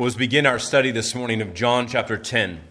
[0.00, 2.62] We'll begin our study this morning of John chapter 10.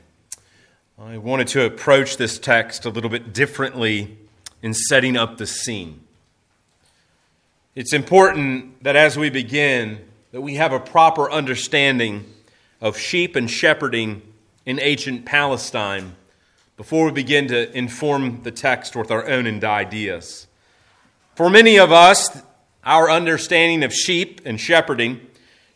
[0.97, 4.17] I wanted to approach this text a little bit differently
[4.63, 6.01] in setting up the scene.
[7.75, 12.25] It's important that as we begin that we have a proper understanding
[12.81, 14.23] of sheep and shepherding
[14.65, 16.15] in ancient Palestine
[16.77, 20.47] before we begin to inform the text with our own ideas.
[21.35, 22.41] For many of us,
[22.83, 25.28] our understanding of sheep and shepherding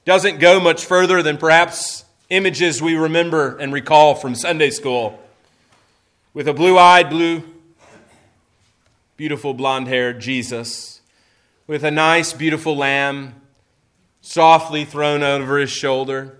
[0.06, 5.20] doesn't go much further than perhaps images we remember and recall from Sunday school
[6.34, 7.44] with a blue eyed, blue,
[9.18, 11.02] beautiful blonde haired Jesus,
[11.68, 13.36] with a nice, beautiful lamb
[14.22, 16.38] softly thrown over his shoulder.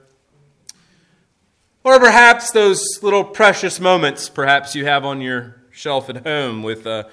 [1.84, 6.86] Or perhaps those little precious moments, perhaps you have on your shelf at home with
[6.86, 7.10] a,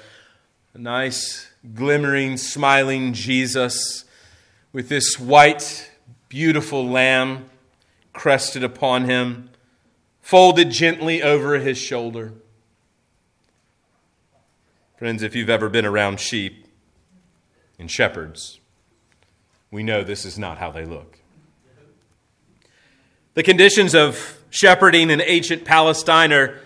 [0.75, 4.05] a nice, glimmering, smiling Jesus
[4.73, 5.90] with this white
[6.31, 7.45] beautiful lamb
[8.13, 9.51] crested upon him,
[10.23, 12.33] folded gently over his shoulder.
[14.97, 16.67] Friends, if you've ever been around sheep
[17.79, 18.61] and shepherds,
[19.71, 21.19] we know this is not how they look.
[23.35, 26.61] The conditions of shepherding in ancient Palestine are,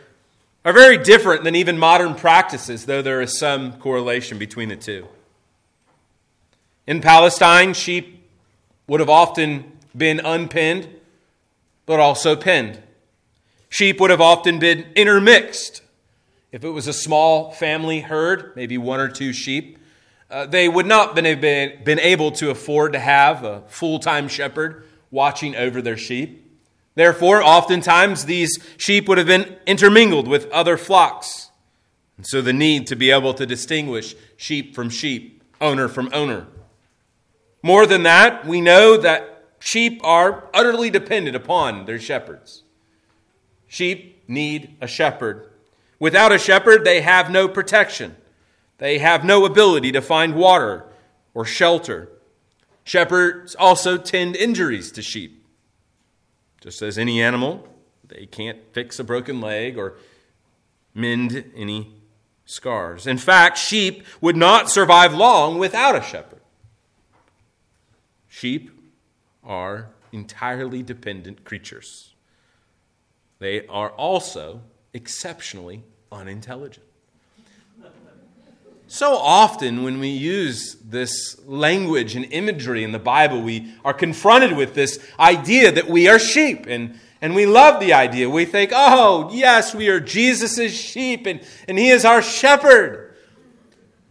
[0.64, 5.08] are very different than even modern practices, though there is some correlation between the two.
[6.86, 8.23] In Palestine, sheep
[8.86, 10.88] would have often been unpinned,
[11.86, 12.82] but also pinned.
[13.68, 15.82] Sheep would have often been intermixed.
[16.52, 19.78] If it was a small family herd, maybe one or two sheep,
[20.30, 24.28] uh, they would not have been, been able to afford to have a full time
[24.28, 26.40] shepherd watching over their sheep.
[26.94, 31.50] Therefore, oftentimes these sheep would have been intermingled with other flocks.
[32.16, 36.46] And so the need to be able to distinguish sheep from sheep, owner from owner.
[37.65, 42.62] More than that, we know that sheep are utterly dependent upon their shepherds.
[43.67, 45.51] Sheep need a shepherd.
[45.98, 48.17] Without a shepherd, they have no protection.
[48.77, 50.85] They have no ability to find water
[51.33, 52.11] or shelter.
[52.85, 55.47] Shepherds also tend injuries to sheep.
[56.61, 57.67] Just as any animal,
[58.07, 59.95] they can't fix a broken leg or
[60.92, 61.95] mend any
[62.45, 63.07] scars.
[63.07, 66.42] In fact, sheep would not survive long without a shepherd.
[68.34, 68.68] Sheep
[69.45, 72.14] are entirely dependent creatures.
[73.39, 74.62] They are also
[74.92, 76.84] exceptionally unintelligent.
[78.89, 84.56] So often, when we use this language and imagery in the Bible, we are confronted
[84.56, 86.67] with this idea that we are sheep.
[86.67, 88.28] And, and we love the idea.
[88.28, 93.14] We think, oh, yes, we are Jesus' sheep, and, and he is our shepherd.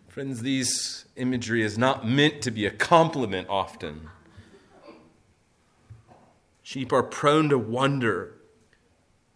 [0.07, 4.09] Friends, these imagery is not meant to be a compliment often.
[6.63, 8.33] Sheep are prone to wander,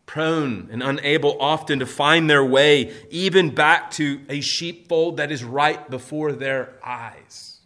[0.06, 5.44] prone and unable often to find their way even back to a sheepfold that is
[5.44, 7.60] right before their eyes.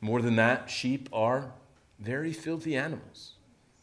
[0.00, 1.52] More than that, sheep are
[1.98, 3.32] very filthy animals.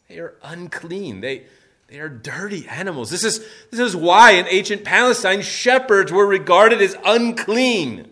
[0.08, 1.20] They are unclean.
[1.20, 1.44] They,
[1.88, 3.10] they are dirty animals.
[3.10, 3.38] This is,
[3.70, 8.10] this is why in ancient Palestine, shepherds were regarded as unclean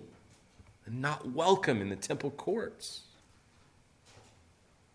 [0.85, 3.01] and not welcome in the temple courts.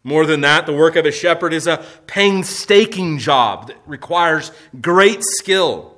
[0.04, 5.24] More than that, the work of a shepherd is a painstaking job that requires great
[5.24, 5.96] skill.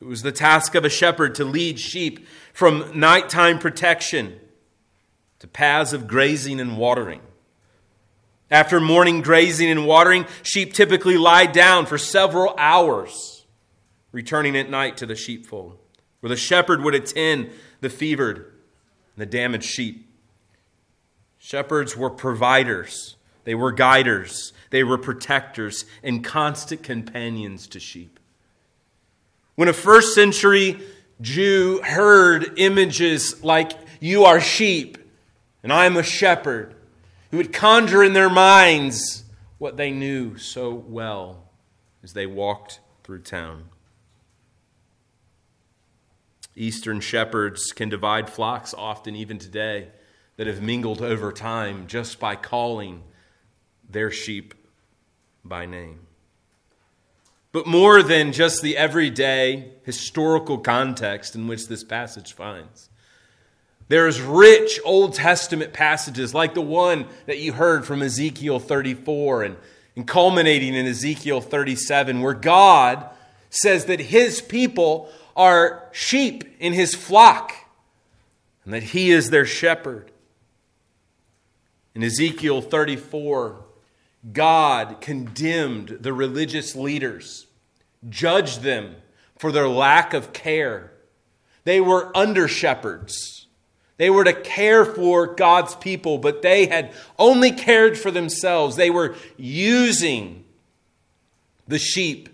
[0.00, 4.40] It was the task of a shepherd to lead sheep from nighttime protection
[5.40, 7.20] to paths of grazing and watering.
[8.50, 13.44] After morning grazing and watering, sheep typically lie down for several hours,
[14.12, 15.78] returning at night to the sheepfold,
[16.20, 17.50] where the shepherd would attend
[17.80, 20.09] the fevered and the damaged sheep.
[21.42, 28.20] Shepherds were providers, they were guiders, they were protectors, and constant companions to sheep.
[29.54, 30.78] When a first century
[31.20, 34.98] Jew heard images like, You are sheep,
[35.62, 36.74] and I am a shepherd,
[37.30, 39.24] he would conjure in their minds
[39.56, 41.48] what they knew so well
[42.02, 43.64] as they walked through town.
[46.54, 49.88] Eastern shepherds can divide flocks often, even today
[50.40, 53.02] that have mingled over time just by calling
[53.90, 54.54] their sheep
[55.44, 55.98] by name.
[57.52, 62.88] But more than just the everyday historical context in which this passage finds,
[63.88, 69.56] there's rich Old Testament passages like the one that you heard from Ezekiel 34 and,
[69.94, 73.06] and culminating in Ezekiel 37, where God
[73.50, 77.52] says that his people are sheep in his flock
[78.64, 80.10] and that he is their shepherd.
[81.94, 83.64] In Ezekiel 34,
[84.32, 87.46] God condemned the religious leaders,
[88.08, 88.96] judged them
[89.38, 90.92] for their lack of care.
[91.64, 93.46] They were under shepherds.
[93.96, 98.76] They were to care for God's people, but they had only cared for themselves.
[98.76, 100.44] They were using
[101.68, 102.28] the sheep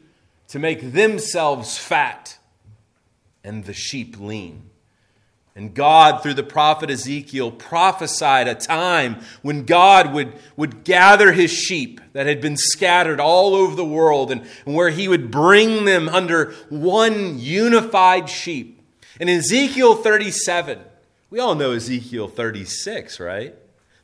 [0.49, 2.39] to make themselves fat
[3.43, 4.66] and the sheep lean.
[5.57, 11.51] And God, through the prophet Ezekiel, prophesied a time when God would, would gather his
[11.51, 15.87] sheep that had been scattered all over the world and, and where he would bring
[15.87, 18.83] them under one unified sheep.
[19.19, 20.79] In Ezekiel 37,
[21.31, 23.55] we all know Ezekiel 36, right?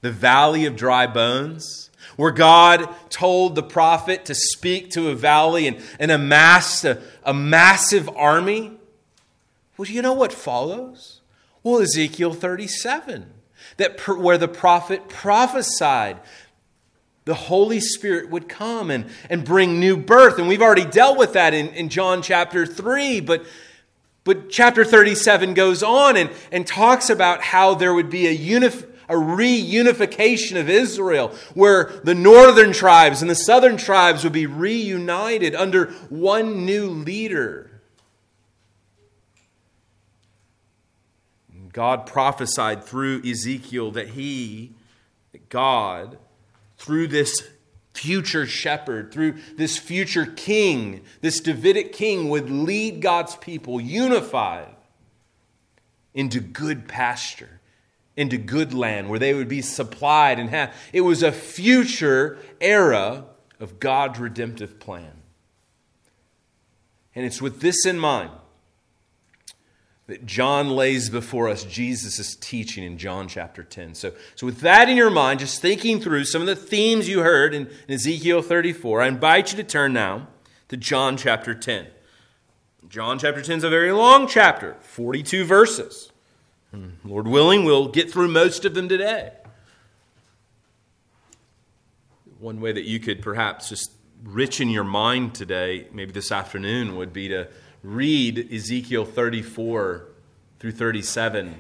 [0.01, 5.67] The valley of dry bones, where God told the prophet to speak to a valley
[5.67, 8.73] and, and amass a, a massive army.
[9.77, 11.19] Well, you know what follows?
[11.63, 13.27] Well, Ezekiel 37,
[13.77, 16.19] that per, where the prophet prophesied
[17.25, 20.39] the Holy Spirit would come and, and bring new birth.
[20.39, 23.47] And we've already dealt with that in, in John chapter 3, but,
[24.25, 28.89] but chapter 37 goes on and, and talks about how there would be a, unif-
[29.09, 35.55] a reunification of Israel, where the northern tribes and the southern tribes would be reunited
[35.55, 37.71] under one new leader.
[41.73, 44.73] God prophesied through Ezekiel that he,
[45.49, 46.19] God,
[46.77, 47.49] through this
[47.95, 54.75] future shepherd, through this future king, this Davidic king, would lead God's people unified
[56.15, 57.61] into good pasture,
[58.17, 60.75] into good land where they would be supplied and have.
[60.93, 63.25] It was a future era
[63.59, 65.23] of God's redemptive plan.
[67.15, 68.31] And it's with this in mind
[70.07, 73.95] that John lays before us Jesus' teaching in John chapter 10.
[73.95, 77.21] So, so, with that in your mind, just thinking through some of the themes you
[77.21, 80.29] heard in, in Ezekiel 34, I invite you to turn now
[80.69, 81.87] to John chapter 10.
[82.89, 86.11] John chapter 10 is a very long chapter, 42 verses.
[86.73, 89.33] Hmm, Lord willing, we'll get through most of them today.
[92.39, 93.93] One way that you could perhaps just
[94.25, 97.49] richen your mind today, maybe this afternoon, would be to
[97.83, 100.09] read Ezekiel 34
[100.59, 101.57] through 37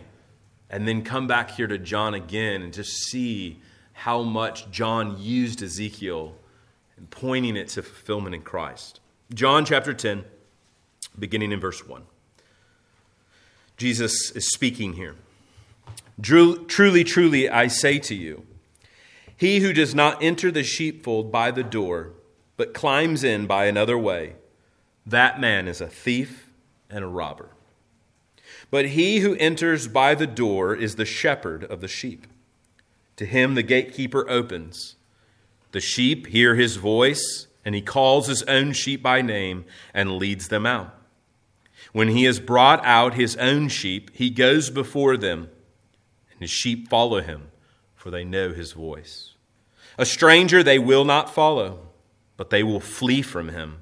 [0.70, 3.60] and then come back here to John again and just see
[3.92, 6.34] how much John used Ezekiel
[6.96, 9.00] and pointing it to fulfillment in Christ.
[9.34, 10.24] John chapter 10,
[11.19, 12.02] beginning in verse 1.
[13.76, 15.16] Jesus is speaking here.
[16.20, 18.46] Truly, truly, I say to you,
[19.36, 22.10] he who does not enter the sheepfold by the door,
[22.56, 24.34] but climbs in by another way,
[25.06, 26.50] that man is a thief
[26.88, 27.50] and a robber.
[28.70, 32.26] But he who enters by the door is the shepherd of the sheep.
[33.16, 34.96] To him the gatekeeper opens.
[35.72, 40.49] The sheep hear his voice, and he calls his own sheep by name and leads
[40.49, 40.94] them out.
[41.93, 45.50] When he has brought out his own sheep, he goes before them,
[46.31, 47.50] and his sheep follow him,
[47.94, 49.34] for they know his voice.
[49.99, 51.81] A stranger they will not follow,
[52.37, 53.81] but they will flee from him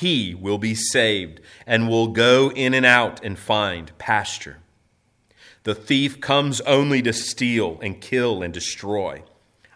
[0.00, 4.58] he will be saved and will go in and out and find pasture.
[5.62, 9.22] The thief comes only to steal and kill and destroy.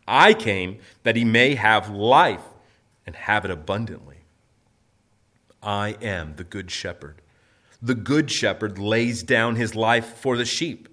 [0.06, 2.44] I came that he may have life
[3.06, 4.18] and have it abundantly.
[5.62, 7.22] I am the good shepherd.
[7.80, 10.88] The good shepherd lays down his life for the sheep.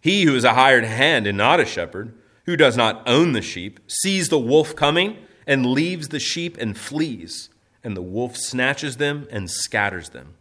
[0.00, 2.14] He who is a hired hand and not a shepherd,
[2.44, 6.78] who does not own the sheep, sees the wolf coming and leaves the sheep and
[6.78, 7.50] flees
[7.82, 10.34] and the wolf snatches them and scatters them.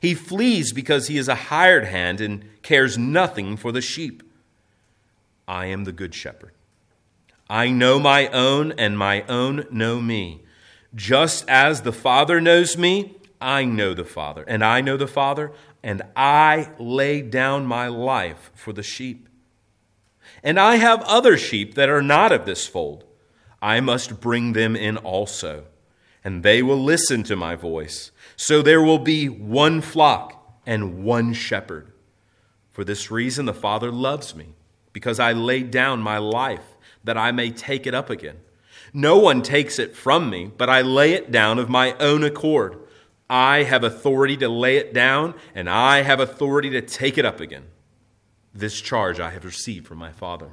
[0.00, 4.22] He flees because he is a hired hand and cares nothing for the sheep.
[5.48, 6.52] I am the good shepherd.
[7.48, 10.42] I know my own, and my own know me.
[10.94, 15.52] Just as the Father knows me, I know the Father, and I know the Father,
[15.82, 19.28] and I lay down my life for the sheep.
[20.42, 23.04] And I have other sheep that are not of this fold.
[23.62, 25.66] I must bring them in also
[26.26, 28.10] and they will listen to my voice.
[28.34, 31.92] So there will be one flock and one shepherd.
[32.72, 34.46] For this reason, the Father loves me,
[34.92, 38.38] because I laid down my life that I may take it up again.
[38.92, 42.76] No one takes it from me, but I lay it down of my own accord.
[43.30, 47.38] I have authority to lay it down, and I have authority to take it up
[47.38, 47.66] again.
[48.52, 50.50] This charge I have received from my Father.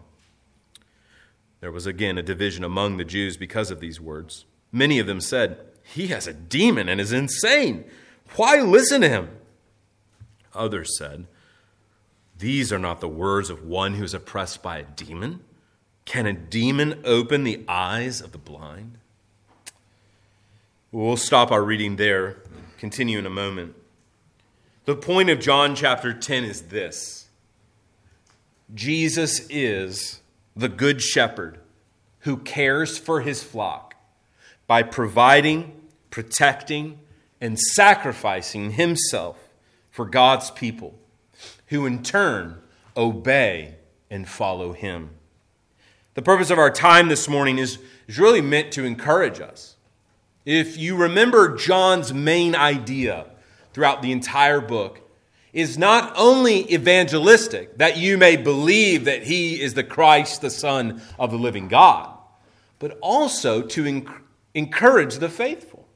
[1.62, 4.46] There was again a division among the Jews because of these words.
[4.74, 7.86] Many of them said, He has a demon and is insane.
[8.36, 9.30] Why listen to him?
[10.56, 11.28] Others said,
[12.38, 15.42] These are not the words of one who is oppressed by a demon.
[16.06, 18.98] Can a demon open the eyes of the blind?
[20.92, 22.38] We'll stop our reading there,
[22.78, 23.76] continue in a moment.
[24.86, 27.28] The point of John chapter 10 is this
[28.74, 30.20] Jesus is
[30.56, 31.60] the good shepherd
[32.22, 33.93] who cares for his flock
[34.74, 35.72] by providing,
[36.10, 36.98] protecting,
[37.40, 39.38] and sacrificing himself
[39.92, 40.96] for God's people,
[41.68, 42.60] who in turn
[42.98, 43.76] obey
[44.10, 45.12] and follow him.
[46.16, 47.78] The purpose of our time this morning is,
[48.08, 49.76] is really meant to encourage us.
[50.44, 53.28] If you remember John's main idea
[53.74, 55.08] throughout the entire book,
[55.54, 61.00] is not only evangelistic, that you may believe that he is the Christ, the Son
[61.20, 62.18] of the living God,
[62.80, 64.23] but also to
[64.54, 65.88] encourage the faithful,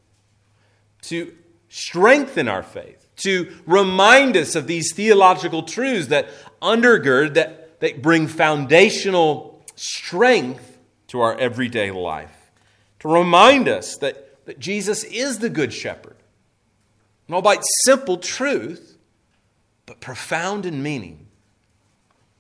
[1.04, 1.34] to
[1.70, 6.30] strengthen our faith, to remind us of these theological truths that
[6.62, 12.52] undergird, that, that bring foundational strength to our everyday life,
[13.00, 16.16] to remind us that, that Jesus is the Good Shepherd.
[17.28, 18.98] And albeit simple truth,
[19.86, 21.28] but profound in meaning,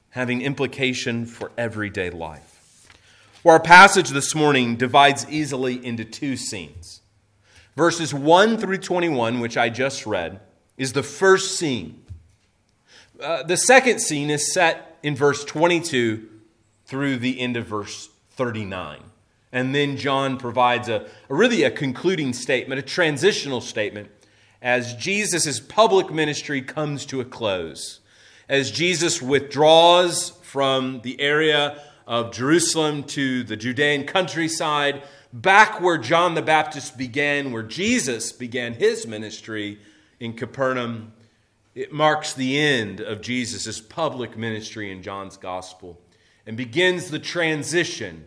[0.09, 2.56] having implication for everyday life.
[3.43, 7.01] Well, our passage this morning divides easily into two scenes.
[7.75, 10.39] Verses 1 through 21, which I just read,
[10.75, 12.03] is the first scene.
[13.21, 16.27] Uh, the second scene is set in verse 22
[16.85, 19.03] through the end of verse 39.
[19.51, 24.09] And then John provides a, a really a concluding statement, a transitional statement
[24.63, 27.99] as Jesus' public ministry comes to a close,
[28.49, 36.33] as Jesus withdraws from the area of Jerusalem to the Judean countryside, back where John
[36.33, 39.79] the Baptist began, where Jesus began his ministry
[40.19, 41.11] in Capernaum.
[41.75, 45.99] It marks the end of Jesus' public ministry in John's gospel
[46.47, 48.25] and begins the transition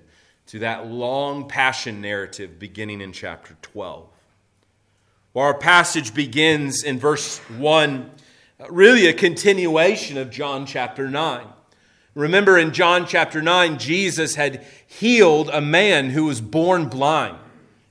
[0.49, 4.07] to that long passion narrative beginning in chapter 12.
[5.33, 8.11] Well, our passage begins in verse 1,
[8.61, 11.47] uh, really a continuation of John chapter 9.
[12.15, 17.37] Remember in John chapter 9, Jesus had healed a man who was born blind,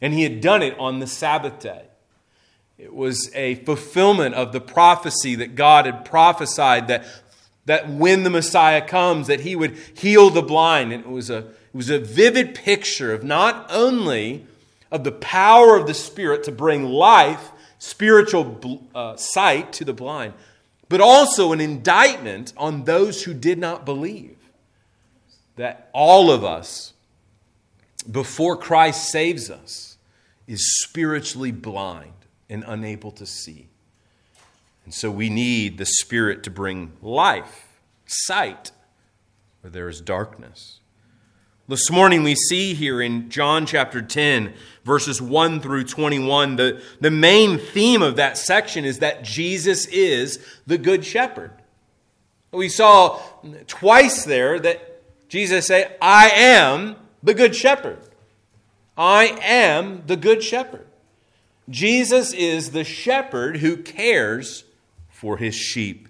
[0.02, 1.84] and he had done it on the Sabbath day.
[2.78, 7.06] It was a fulfillment of the prophecy that God had prophesied that,
[7.66, 10.94] that when the Messiah comes, that he would heal the blind.
[10.94, 14.46] And it was a, it was a vivid picture of not only
[14.92, 20.34] of the power of the Spirit to bring life, spiritual uh, sight to the blind,
[20.90, 24.36] but also an indictment on those who did not believe.
[25.56, 26.94] That all of us,
[28.10, 29.98] before Christ saves us,
[30.48, 32.14] is spiritually blind
[32.50, 33.68] and unable to see.
[34.86, 38.72] And so we need the Spirit to bring life, sight,
[39.62, 40.79] where there is darkness.
[41.70, 47.12] This morning we see here in John chapter 10, verses 1 through 21, the, the
[47.12, 51.52] main theme of that section is that Jesus is the Good Shepherd.
[52.52, 53.22] We saw
[53.68, 58.00] twice there that Jesus said, I am the Good Shepherd.
[58.98, 60.88] I am the Good Shepherd.
[61.70, 64.64] Jesus is the shepherd who cares
[65.08, 66.08] for his sheep.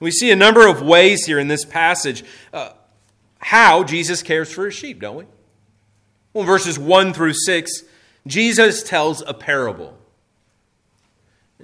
[0.00, 2.24] We see a number of ways here in this passage.
[2.52, 2.70] Uh,
[3.40, 5.24] how Jesus cares for his sheep, don't we?
[6.32, 7.82] Well, verses 1 through 6,
[8.26, 9.96] Jesus tells a parable.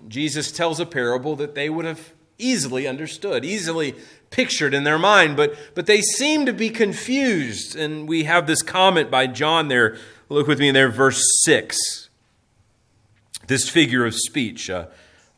[0.09, 3.95] Jesus tells a parable that they would have easily understood, easily
[4.31, 7.77] pictured in their mind, but, but they seem to be confused.
[7.77, 9.97] And we have this comment by John there.
[10.29, 12.09] Look with me there, verse 6.
[13.47, 14.69] This figure of speech.
[14.69, 14.87] Uh,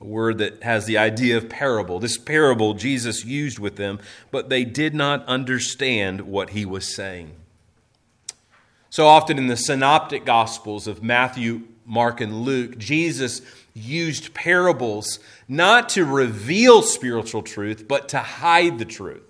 [0.00, 1.98] a word that has the idea of parable.
[1.98, 3.98] This parable Jesus used with them,
[4.30, 7.32] but they did not understand what he was saying.
[8.90, 13.42] So often in the synoptic gospels of Matthew, Mark, and Luke, Jesus
[13.74, 19.27] used parables not to reveal spiritual truth, but to hide the truth.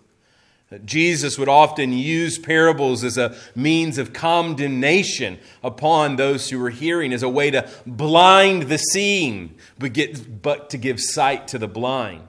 [0.84, 7.12] Jesus would often use parables as a means of condemnation upon those who were hearing,
[7.14, 11.68] as a way to blind the seeing, but, get, but to give sight to the
[11.68, 12.24] blind.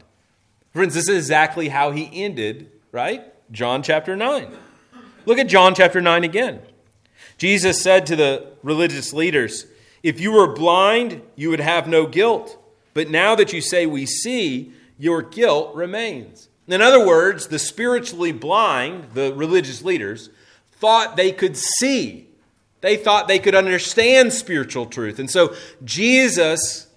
[0.74, 3.26] Friends, this is exactly how he ended, right?
[3.52, 4.48] John chapter 9.
[5.26, 6.62] Look at John chapter 9 again.
[7.38, 9.66] Jesus said to the religious leaders,
[10.02, 12.58] If you were blind, you would have no guilt.
[12.94, 16.49] But now that you say we see, your guilt remains.
[16.70, 20.30] In other words, the spiritually blind, the religious leaders,
[20.74, 22.28] thought they could see.
[22.82, 25.20] They thought they could understand spiritual truth.
[25.20, 26.88] And so Jesus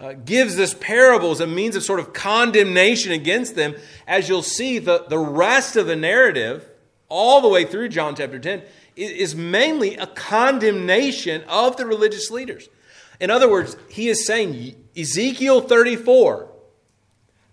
[0.00, 3.74] uh, gives this parable as a means of sort of condemnation against them.
[4.06, 6.68] As you'll see, the, the rest of the narrative,
[7.08, 8.62] all the way through John chapter 10,
[8.96, 12.68] is mainly a condemnation of the religious leaders.
[13.20, 16.50] In other words, he is saying, Ezekiel 34,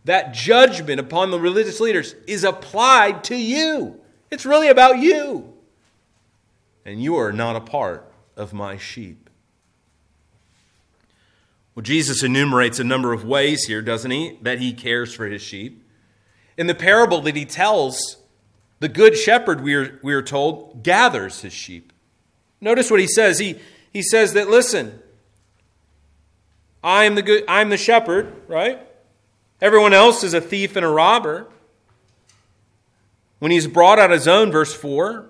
[0.05, 4.00] that judgment upon the religious leaders is applied to you.
[4.29, 5.53] It's really about you.
[6.86, 9.29] And you are not a part of my sheep.
[11.75, 15.41] Well, Jesus enumerates a number of ways here, doesn't he, that he cares for his
[15.41, 15.83] sheep.
[16.57, 18.17] In the parable that he tells,
[18.79, 21.93] the good shepherd, we are, we are told, gathers his sheep.
[22.62, 23.39] Notice what he says.
[23.39, 23.57] He,
[23.91, 25.00] he says that, listen,
[26.83, 28.86] I am the good, I'm the shepherd, right?
[29.63, 31.48] Everyone else is a thief and a robber.
[33.39, 35.25] When he's brought out his own, verse 4,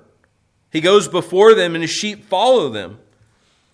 [0.72, 2.98] he goes before them and his sheep follow them,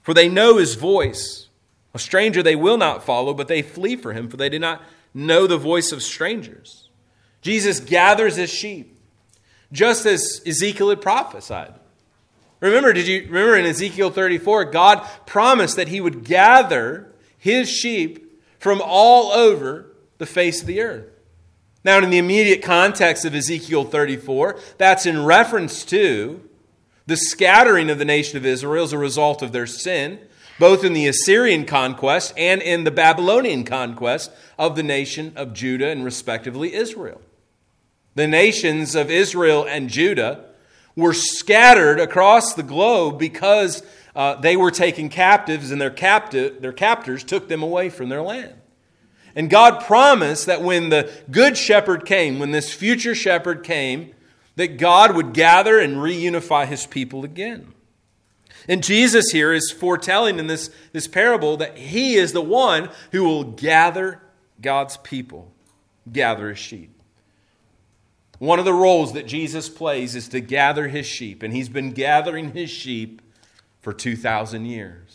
[0.01, 1.48] for they know his voice.
[1.94, 4.82] A stranger they will not follow, but they flee for him, for they do not
[5.13, 6.89] know the voice of strangers.
[7.42, 9.00] Jesus gathers his sheep,
[9.72, 11.74] just as Ezekiel had prophesied.
[12.60, 18.42] Remember, did you remember in Ezekiel 34, God promised that he would gather his sheep
[18.60, 19.88] from all over
[20.20, 21.08] the face of the earth.
[21.84, 26.48] Now, in the immediate context of Ezekiel 34, that's in reference to
[27.08, 30.20] the scattering of the nation of Israel as a result of their sin
[30.60, 35.88] both in the Assyrian conquest and in the Babylonian conquest of the nation of Judah
[35.88, 37.22] and respectively Israel.
[38.16, 40.46] The nations of Israel and Judah
[40.96, 43.82] were scattered across the globe because
[44.14, 48.22] uh, they were taken captives and their, captive, their captors took them away from their
[48.22, 48.54] land.
[49.36, 54.13] And God promised that when the good shepherd came, when this future shepherd came,
[54.55, 57.74] that God would gather and reunify his people again.
[58.68, 63.24] And Jesus here is foretelling in this, this parable that he is the one who
[63.24, 64.22] will gather
[64.61, 65.51] God's people,
[66.11, 66.92] gather his sheep.
[68.37, 71.92] One of the roles that Jesus plays is to gather his sheep, and he's been
[71.92, 73.22] gathering his sheep
[73.81, 75.08] for 2,000 years.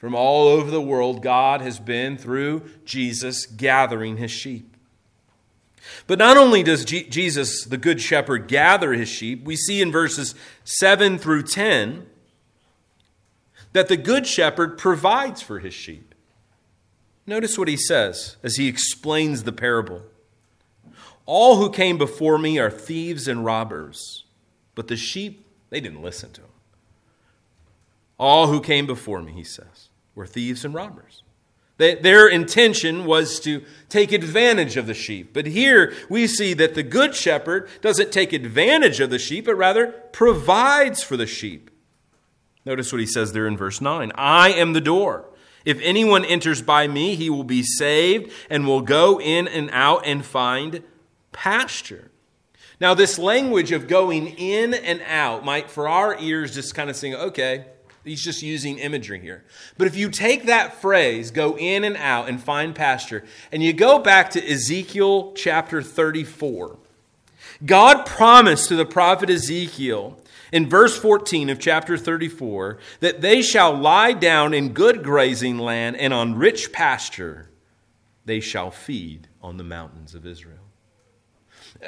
[0.00, 4.74] From all over the world, God has been, through Jesus, gathering his sheep.
[6.06, 9.92] But not only does G- Jesus, the Good Shepherd, gather his sheep, we see in
[9.92, 10.34] verses
[10.64, 12.06] 7 through 10
[13.72, 16.14] that the good shepherd provides for his sheep.
[17.26, 20.02] Notice what he says as he explains the parable.
[21.26, 24.24] All who came before me are thieves and robbers,
[24.74, 26.48] but the sheep, they didn't listen to him.
[28.18, 29.66] All who came before me, he says,
[30.20, 31.22] were thieves and robbers.
[31.78, 35.32] They, their intention was to take advantage of the sheep.
[35.32, 39.54] But here we see that the good shepherd doesn't take advantage of the sheep, but
[39.54, 41.70] rather provides for the sheep.
[42.66, 45.24] Notice what he says there in verse 9 I am the door.
[45.64, 50.02] If anyone enters by me, he will be saved and will go in and out
[50.04, 50.82] and find
[51.32, 52.10] pasture.
[52.78, 56.96] Now, this language of going in and out might, for our ears, just kind of
[56.96, 57.64] sing, okay,
[58.04, 59.44] he's just using imagery here.
[59.78, 63.72] But if you take that phrase, go in and out and find pasture, and you
[63.72, 66.78] go back to Ezekiel chapter 34,
[67.64, 70.18] God promised to the prophet Ezekiel
[70.52, 75.96] in verse 14 of chapter 34 that they shall lie down in good grazing land
[75.96, 77.50] and on rich pasture
[78.24, 80.69] they shall feed on the mountains of Israel.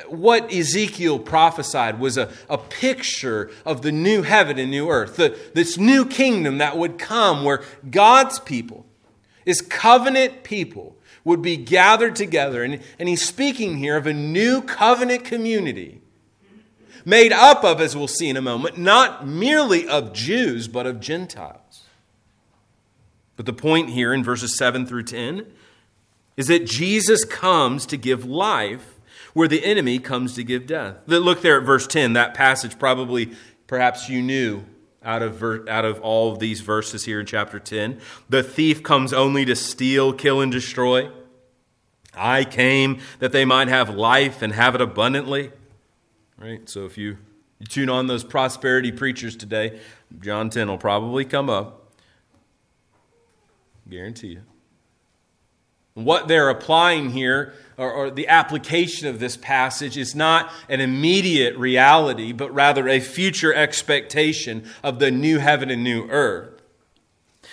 [0.08, 5.38] What Ezekiel prophesied was a, a picture of the new heaven and new earth, the,
[5.54, 8.86] this new kingdom that would come where God's people,
[9.44, 12.62] his covenant people, would be gathered together.
[12.64, 16.00] And, and he's speaking here of a new covenant community
[17.04, 21.00] made up of, as we'll see in a moment, not merely of Jews, but of
[21.00, 21.84] Gentiles.
[23.36, 25.46] But the point here in verses 7 through 10
[26.36, 28.91] is that Jesus comes to give life
[29.32, 30.96] where the enemy comes to give death.
[31.06, 33.32] Look there at verse 10, that passage probably,
[33.66, 34.64] perhaps you knew
[35.04, 38.00] out of, out of all of these verses here in chapter 10.
[38.28, 41.10] The thief comes only to steal, kill, and destroy.
[42.14, 45.50] I came that they might have life and have it abundantly.
[46.38, 46.68] Right?
[46.68, 47.18] So if you,
[47.58, 49.80] you tune on those prosperity preachers today,
[50.20, 51.92] John 10 will probably come up.
[53.88, 54.42] Guarantee you.
[55.94, 61.56] What they're applying here, or, or, the application of this passage, is not an immediate
[61.56, 66.62] reality, but rather a future expectation of the new heaven and new earth.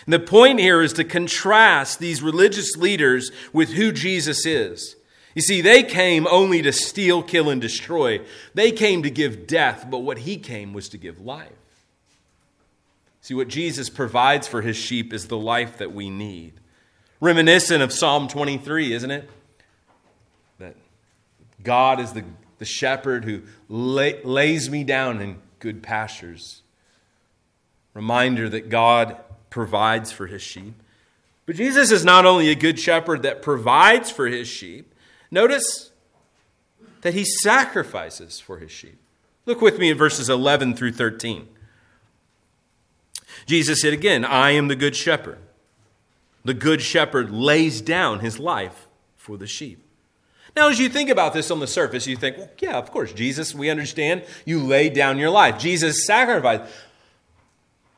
[0.05, 4.95] And the point here is to contrast these religious leaders with who Jesus is.
[5.35, 8.21] You see, they came only to steal, kill, and destroy.
[8.53, 11.51] They came to give death, but what he came was to give life.
[13.21, 16.53] See, what Jesus provides for his sheep is the life that we need.
[17.21, 19.29] Reminiscent of Psalm 23, isn't it?
[20.59, 20.75] That
[21.63, 22.23] God is the,
[22.59, 26.61] the shepherd who lay, lays me down in good pastures.
[27.93, 29.17] Reminder that God
[29.49, 30.73] provides for his sheep.
[31.45, 34.93] But Jesus is not only a good shepherd that provides for his sheep,
[35.31, 35.91] notice
[37.01, 38.97] that he sacrifices for his sheep.
[39.45, 41.47] Look with me in verses 11 through 13.
[43.45, 45.39] Jesus said again, I am the good shepherd.
[46.49, 49.83] The good shepherd lays down his life for the sheep.
[50.55, 53.13] Now, as you think about this on the surface, you think, well, yeah, of course,
[53.13, 55.59] Jesus, we understand you lay down your life.
[55.59, 56.63] Jesus sacrificed.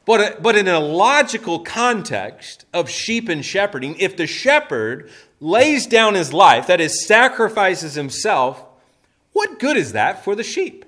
[0.05, 5.09] But, uh, but in a logical context of sheep and shepherding, if the shepherd
[5.39, 8.61] lays down his life, that is, sacrifices himself,
[9.31, 10.83] what good is that for the sheep?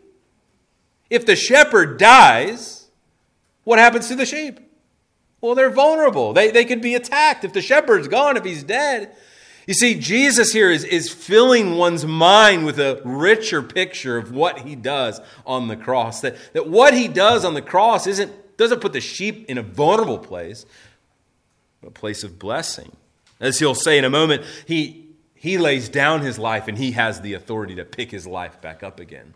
[1.10, 2.90] If the shepherd dies,
[3.64, 4.60] what happens to the sheep?
[5.44, 6.32] Well, they're vulnerable.
[6.32, 7.44] They, they could be attacked.
[7.44, 9.14] If the shepherd's gone, if he's dead.
[9.68, 14.60] You see, Jesus here is, is filling one's mind with a richer picture of what
[14.60, 16.22] he does on the cross.
[16.22, 19.64] That, that what he does on the cross isn't doesn't put the sheep in a
[19.64, 20.66] vulnerable place,
[21.86, 22.96] a place of blessing.
[23.42, 27.20] As he'll say in a moment, he, he lays down his life and he has
[27.20, 29.34] the authority to pick his life back up again.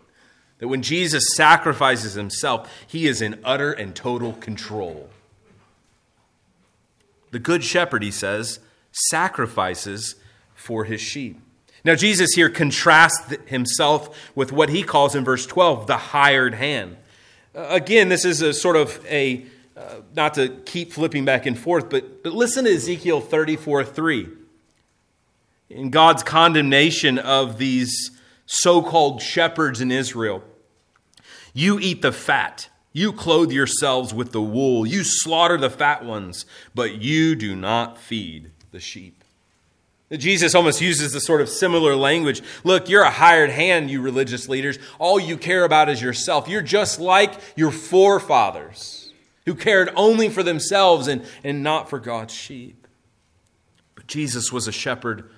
[0.60, 5.10] That when Jesus sacrifices himself, he is in utter and total control.
[7.32, 8.60] The good shepherd, he says,
[8.92, 10.16] sacrifices
[10.56, 11.40] for his sheep.
[11.84, 16.98] Now, Jesus here contrasts himself with what he calls in verse 12 the hired hand.
[17.56, 21.58] Uh, again, this is a sort of a, uh, not to keep flipping back and
[21.58, 24.28] forth, but, but listen to Ezekiel 34 3.
[25.70, 28.12] In God's condemnation of these
[28.46, 30.44] so called shepherds in Israel,
[31.54, 32.70] you eat the fat.
[32.98, 34.84] You clothe yourselves with the wool.
[34.84, 39.24] You slaughter the fat ones, but you do not feed the sheep.
[40.12, 42.42] Jesus almost uses the sort of similar language.
[42.64, 44.80] Look, you're a hired hand, you religious leaders.
[44.98, 46.48] All you care about is yourself.
[46.48, 49.14] You're just like your forefathers
[49.46, 52.88] who cared only for themselves and, and not for God's sheep.
[53.94, 55.30] But Jesus was a shepherd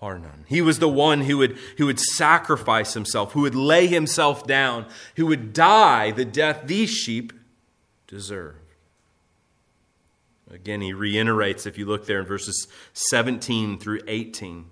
[0.00, 0.46] par none.
[0.48, 4.86] He was the one who would, who would sacrifice himself, who would lay himself down,
[5.16, 7.34] who would die the death these sheep
[8.06, 8.56] deserve.
[10.50, 14.70] Again, he reiterates, if you look there in verses 17 through 18.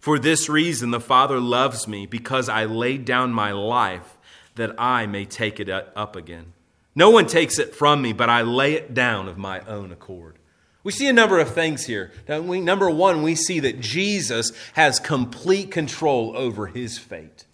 [0.00, 4.16] For this reason, the Father loves me, because I laid down my life
[4.54, 6.54] that I may take it up again.
[6.94, 10.37] No one takes it from me, but I lay it down of my own accord.
[10.84, 12.12] We see a number of things here.
[12.28, 17.44] We, number one, we see that Jesus has complete control over his fate.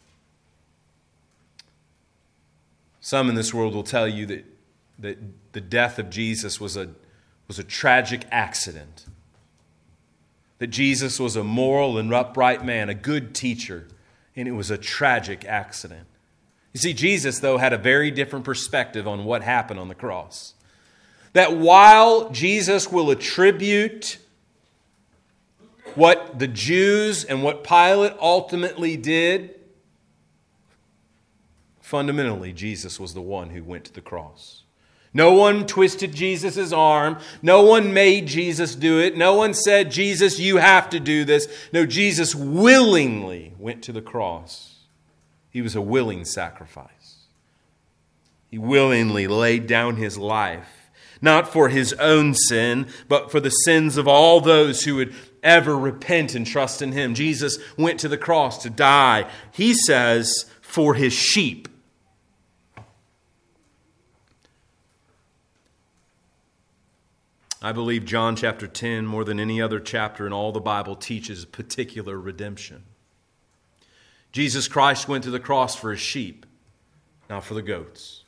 [3.00, 4.44] Some in this world will tell you that,
[4.98, 5.18] that
[5.52, 6.90] the death of Jesus was a
[7.46, 9.06] was a tragic accident.
[10.58, 13.88] That Jesus was a moral and upright man, a good teacher,
[14.34, 16.06] and it was a tragic accident.
[16.72, 20.54] You see, Jesus, though, had a very different perspective on what happened on the cross.
[21.34, 24.18] That while Jesus will attribute
[25.94, 29.54] what the Jews and what Pilate ultimately did,
[31.80, 34.62] fundamentally, Jesus was the one who went to the cross.
[35.16, 37.18] No one twisted Jesus' arm.
[37.40, 39.16] No one made Jesus do it.
[39.16, 41.46] No one said, Jesus, you have to do this.
[41.72, 44.74] No, Jesus willingly went to the cross.
[45.50, 47.26] He was a willing sacrifice.
[48.50, 50.83] He willingly laid down his life,
[51.24, 55.76] not for his own sin, but for the sins of all those who would ever
[55.76, 57.14] repent and trust in him.
[57.14, 61.68] Jesus went to the cross to die, he says, for his sheep.
[67.60, 71.46] I believe John chapter 10, more than any other chapter in all the Bible, teaches
[71.46, 72.82] particular redemption.
[74.32, 76.44] Jesus Christ went to the cross for his sheep,
[77.30, 78.23] not for the goats.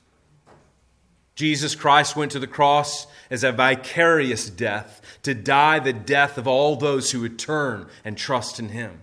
[1.36, 6.48] Jesus Christ went to the cross as a vicarious death to die the death of
[6.48, 9.00] all those who would turn and trust in him.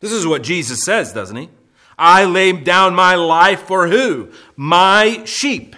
[0.00, 1.50] This is what Jesus says, doesn't he?
[1.98, 4.30] I lay down my life for who?
[4.56, 5.76] My sheep.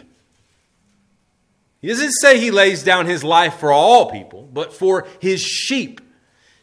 [1.81, 6.01] He doesn't say he lays down his life for all people, but for his sheep.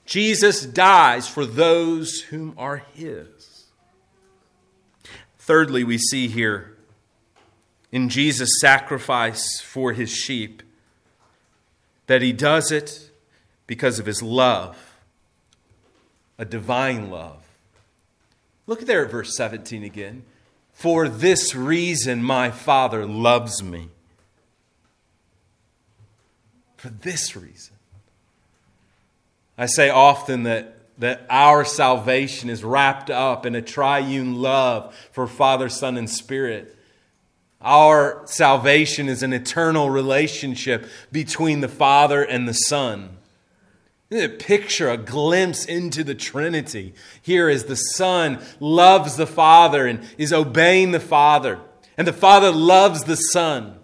[0.06, 3.66] Jesus dies for those whom are his.
[5.38, 6.71] Thirdly, we see here
[7.92, 10.64] in Jesus' sacrifice for his sheep
[12.08, 13.10] that he does it
[13.68, 14.78] because of his love,
[16.38, 17.46] a divine love.
[18.68, 20.24] Look there at verse 17 again.
[20.74, 23.90] For this reason, my Father loves me.
[26.78, 27.76] For this reason.
[29.58, 35.28] I say often that, that our salvation is wrapped up in a triune love for
[35.28, 36.76] Father, Son, and Spirit.
[37.62, 43.18] Our salvation is an eternal relationship between the Father and the Son.
[44.12, 46.94] A picture, a glimpse into the Trinity.
[47.22, 51.60] Here as the Son loves the Father and is obeying the Father,
[51.98, 53.78] and the Father loves the Son.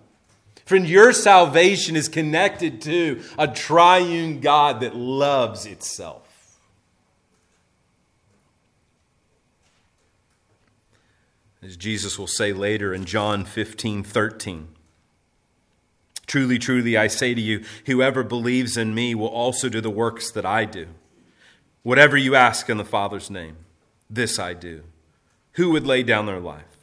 [0.65, 6.26] Friend, your salvation is connected to a triune God that loves itself.
[11.67, 14.69] As Jesus will say later in John 15 13.
[16.25, 20.31] Truly, truly, I say to you, whoever believes in me will also do the works
[20.31, 20.87] that I do.
[21.83, 23.57] Whatever you ask in the Father's name,
[24.09, 24.83] this I do.
[25.53, 26.77] Who would lay down their life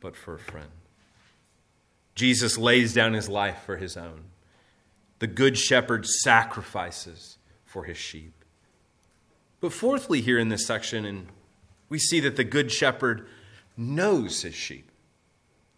[0.00, 0.70] but for a friend?
[2.14, 4.24] Jesus lays down his life for his own.
[5.18, 8.32] The good shepherd sacrifices for his sheep.
[9.60, 11.26] But fourthly, here in this section, and
[11.90, 13.26] we see that the good shepherd
[13.76, 14.90] knows his sheep.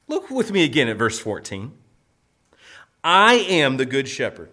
[0.08, 1.72] Look with me again at verse 14.
[3.02, 4.50] I am the good shepherd.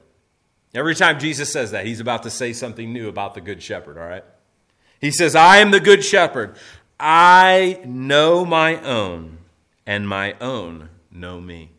[0.74, 3.98] Every time Jesus says that, he's about to say something new about the good shepherd,
[3.98, 4.24] all right?
[5.00, 6.56] He says, I am the good shepherd.
[7.00, 9.40] I know my own,
[9.86, 11.72] and my own know me.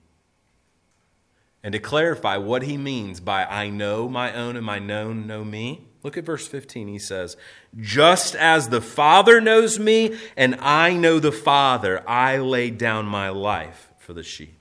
[1.63, 5.45] And to clarify what he means by I know my own and my known know
[5.45, 6.87] me, look at verse 15.
[6.87, 7.37] He says,
[7.81, 13.31] Just as the Father knows me, and I know the Father, I lay down my
[13.31, 14.55] life for the sheep.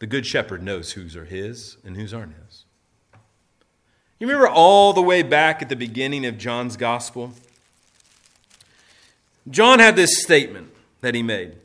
[0.00, 2.64] The good shepherd knows whose are his and whose aren't his.
[4.18, 7.32] You remember all the way back at the beginning of John's gospel?
[9.48, 11.56] John had this statement that he made.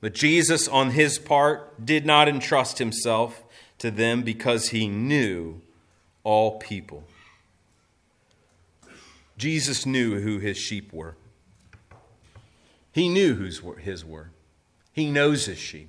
[0.00, 3.42] But Jesus, on his part, did not entrust himself
[3.80, 5.60] to them because he knew
[6.22, 7.04] all people.
[9.36, 11.16] Jesus knew who his sheep were.
[12.92, 14.30] He knew whose his were.
[14.92, 15.88] He knows his sheep.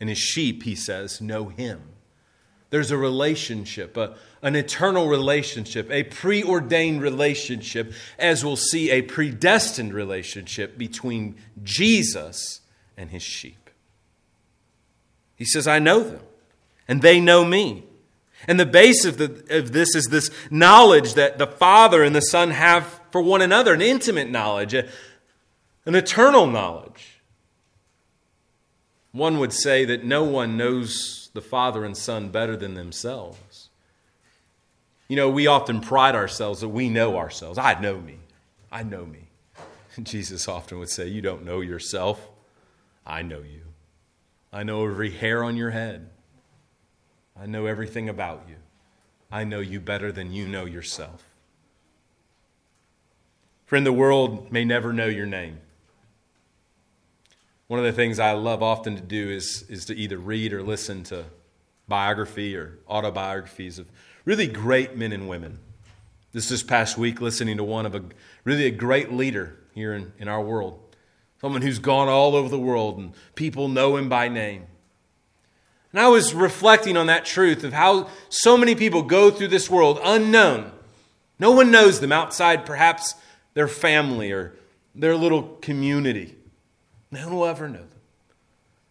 [0.00, 1.82] And his sheep, he says, know him.
[2.70, 9.94] There's a relationship, a, an eternal relationship, a preordained relationship, as we'll see, a predestined
[9.94, 12.60] relationship between Jesus
[12.96, 13.70] and his sheep.
[15.36, 16.20] He says, I know them,
[16.88, 17.84] and they know me.
[18.46, 22.20] And the base of, the, of this is this knowledge that the Father and the
[22.20, 24.88] Son have for one another, an intimate knowledge, a,
[25.84, 27.20] an eternal knowledge.
[29.12, 33.70] One would say that no one knows the Father and Son better than themselves.
[35.08, 37.58] You know, we often pride ourselves that we know ourselves.
[37.58, 38.18] I know me.
[38.70, 39.28] I know me.
[40.02, 42.28] Jesus often would say, You don't know yourself.
[43.06, 43.62] I know you.
[44.52, 46.10] I know every hair on your head.
[47.40, 48.56] I know everything about you.
[49.30, 51.24] I know you better than you know yourself.
[53.66, 55.58] Friend, the world may never know your name.
[57.66, 60.62] One of the things I love often to do is, is to either read or
[60.62, 61.24] listen to
[61.88, 63.88] biography or autobiographies of
[64.24, 65.58] really great men and women.
[66.32, 68.04] This this past week, listening to one of a
[68.44, 70.78] really a great leader here in, in our world,
[71.40, 74.66] someone who's gone all over the world and people know him by name.
[75.96, 79.70] And I was reflecting on that truth of how so many people go through this
[79.70, 80.70] world unknown.
[81.38, 83.14] No one knows them outside perhaps
[83.54, 84.52] their family or
[84.94, 86.34] their little community.
[87.10, 87.88] No one will ever know them.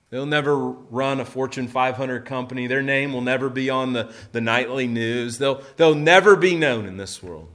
[0.09, 2.65] They'll never run a Fortune 500 company.
[2.65, 5.37] Their name will never be on the, the nightly news.
[5.37, 7.49] They'll, they'll never be known in this world.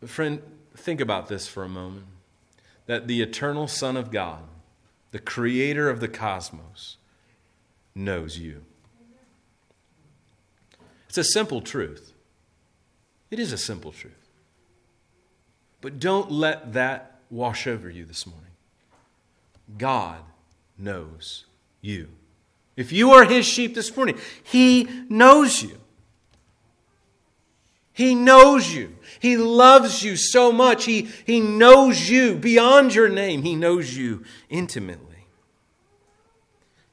[0.00, 0.42] But, friend,
[0.74, 2.06] think about this for a moment
[2.86, 4.42] that the eternal Son of God,
[5.12, 6.95] the creator of the cosmos,
[7.96, 8.62] knows you.
[11.08, 12.12] It's a simple truth.
[13.30, 14.12] It is a simple truth.
[15.80, 18.44] But don't let that wash over you this morning.
[19.78, 20.18] God
[20.78, 21.46] knows
[21.80, 22.08] you.
[22.76, 25.78] If you are his sheep this morning, he knows you.
[27.92, 28.94] He knows you.
[29.20, 30.84] He loves you so much.
[30.84, 33.42] He, he knows you beyond your name.
[33.42, 35.05] He knows you intimately.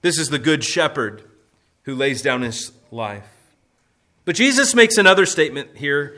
[0.04, 1.24] This is the good shepherd
[1.84, 3.26] who lays down his life.
[4.26, 6.18] But Jesus makes another statement here.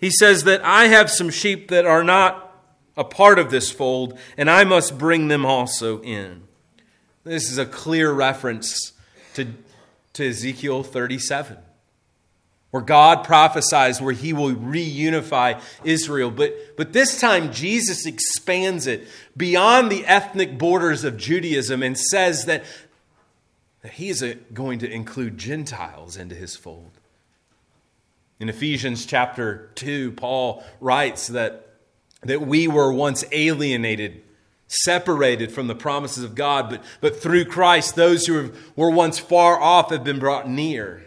[0.00, 2.56] He says that I have some sheep that are not
[2.96, 6.44] a part of this fold, and I must bring them also in.
[7.24, 8.92] This is a clear reference
[9.34, 9.48] to,
[10.12, 11.56] to Ezekiel 37,
[12.70, 16.30] where God prophesies where he will reunify Israel.
[16.30, 22.44] But, but this time, Jesus expands it beyond the ethnic borders of Judaism and says
[22.44, 22.62] that,
[23.82, 26.92] that he is going to include Gentiles into his fold.
[28.40, 31.74] In Ephesians chapter 2, Paul writes that,
[32.22, 34.22] that we were once alienated
[34.72, 39.60] separated from the promises of God, but, but through Christ, those who were once far
[39.60, 41.04] off have been brought near.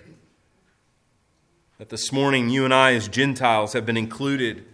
[1.79, 4.65] That this morning, you and I, as Gentiles, have been included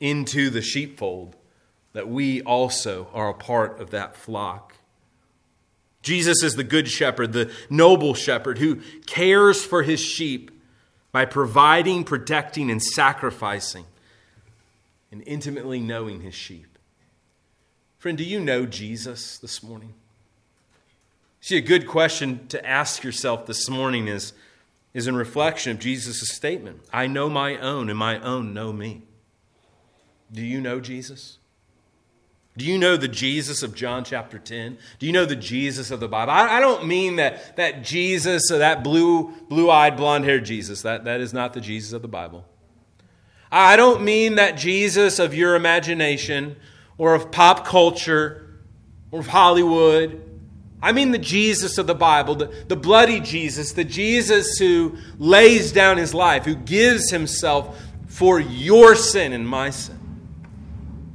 [0.00, 1.36] into the sheepfold,
[1.92, 4.67] that we also are a part of that flock.
[6.02, 10.50] Jesus is the good shepherd, the noble shepherd who cares for his sheep
[11.10, 13.84] by providing, protecting, and sacrificing,
[15.10, 16.78] and intimately knowing his sheep.
[17.98, 19.94] Friend, do you know Jesus this morning?
[21.40, 24.32] See, a good question to ask yourself this morning is,
[24.94, 29.02] is in reflection of Jesus' statement I know my own, and my own know me.
[30.30, 31.37] Do you know Jesus?
[32.58, 34.78] Do you know the Jesus of John chapter 10?
[34.98, 36.32] Do you know the Jesus of the Bible?
[36.32, 40.82] I, I don't mean that, that Jesus, uh, that blue, blue-eyed, blonde-haired Jesus.
[40.82, 42.44] That, that is not the Jesus of the Bible.
[43.52, 46.56] I don't mean that Jesus of your imagination
[46.98, 48.58] or of pop culture
[49.12, 50.20] or of Hollywood.
[50.82, 55.70] I mean the Jesus of the Bible, the, the bloody Jesus, the Jesus who lays
[55.70, 59.96] down his life, who gives himself for your sin and my sin.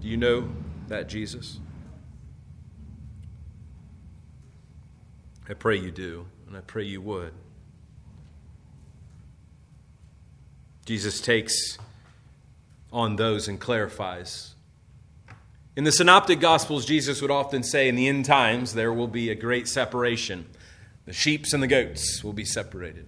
[0.02, 0.48] Do you know
[0.94, 1.60] that Jesus?
[5.50, 7.34] I pray you do, and I pray you would.
[10.86, 11.78] Jesus takes
[12.92, 14.54] on those and clarifies
[15.76, 19.30] in the Synoptic Gospels, Jesus would often say, In the end times, there will be
[19.30, 20.46] a great separation.
[21.06, 23.08] The sheep and the goats will be separated.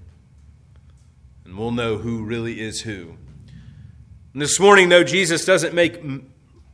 [1.45, 3.17] And we'll know who really is who.
[4.33, 6.01] And this morning, though, Jesus doesn't make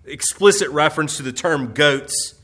[0.06, 2.36] explicit reference to the term goats.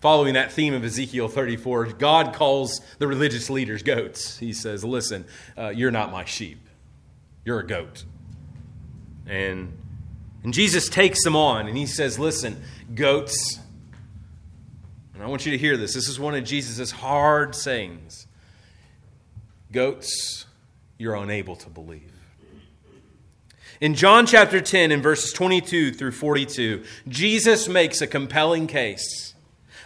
[0.00, 4.38] Following that theme of Ezekiel 34, God calls the religious leaders goats.
[4.38, 5.26] He says, Listen,
[5.58, 6.58] uh, you're not my sheep,
[7.44, 8.04] you're a goat.
[9.26, 9.76] And
[10.42, 12.62] and Jesus takes them on and he says, Listen,
[12.94, 13.60] goats,
[15.20, 15.92] and I want you to hear this.
[15.92, 18.26] This is one of Jesus' hard sayings.
[19.70, 20.46] Goats,
[20.96, 22.09] you're unable to believe.
[23.80, 29.34] In John chapter 10, in verses 22 through 42, Jesus makes a compelling case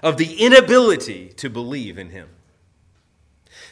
[0.03, 2.29] of the inability to believe in him.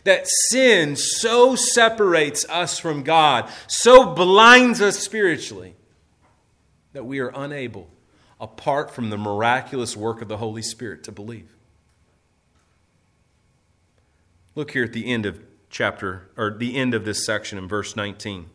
[0.04, 5.74] That sin so separates us from God, so blinds us spiritually,
[6.92, 7.88] that we are unable,
[8.40, 11.56] apart from the miraculous work of the Holy Spirit, to believe.
[14.54, 17.96] Look here at the end of chapter, or the end of this section in verse
[17.96, 18.50] 19.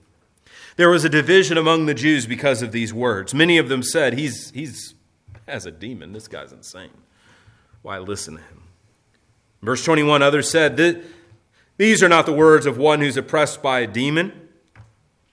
[0.78, 3.34] There was a division among the Jews because of these words.
[3.34, 4.96] Many of them said, He's, he's
[5.48, 6.14] has a demon.
[6.14, 6.92] This guy's insane.
[7.82, 8.64] Why listen to him?
[9.62, 11.04] Verse 21 others said,
[11.78, 14.50] These are not the words of one who's oppressed by a demon.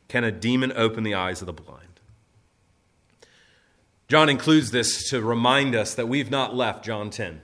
[0.09, 2.01] Can a demon open the eyes of the blind?
[4.09, 7.41] John includes this to remind us that we've not left John 10,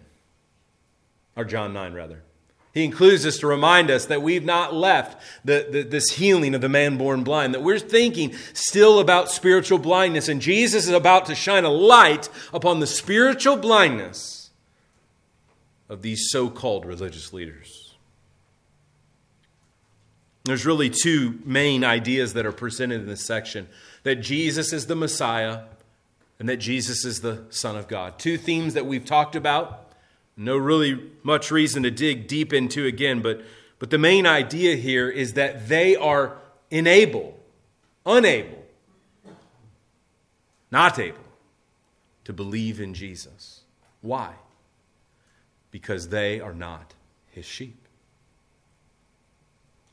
[1.37, 2.23] or John 9, rather.
[2.72, 6.61] He includes this to remind us that we've not left the, the, this healing of
[6.61, 11.26] the man born blind, that we're thinking still about spiritual blindness, and Jesus is about
[11.26, 14.50] to shine a light upon the spiritual blindness
[15.88, 17.94] of these so called religious leaders.
[20.44, 23.68] There's really two main ideas that are presented in this section
[24.04, 25.64] that Jesus is the Messiah
[26.38, 28.18] and that Jesus is the Son of God.
[28.18, 29.89] Two themes that we've talked about.
[30.40, 33.42] No really much reason to dig deep into again, but,
[33.79, 36.38] but the main idea here is that they are
[36.72, 37.38] unable,
[38.07, 38.64] unable,
[40.73, 41.19] not able
[42.25, 43.60] to believe in Jesus.
[44.00, 44.33] Why?
[45.71, 46.94] Because they are not
[47.33, 47.87] his sheep.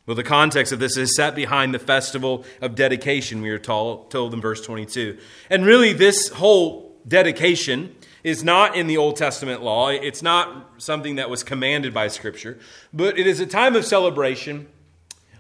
[0.06, 4.12] Well, the context of this is set behind the festival of dedication, we are told,
[4.12, 5.18] told in verse 22.
[5.50, 7.94] And really, this whole dedication
[8.28, 9.88] is not in the Old Testament law.
[9.88, 12.60] It's not something that was commanded by Scripture,
[12.92, 14.68] but it is a time of celebration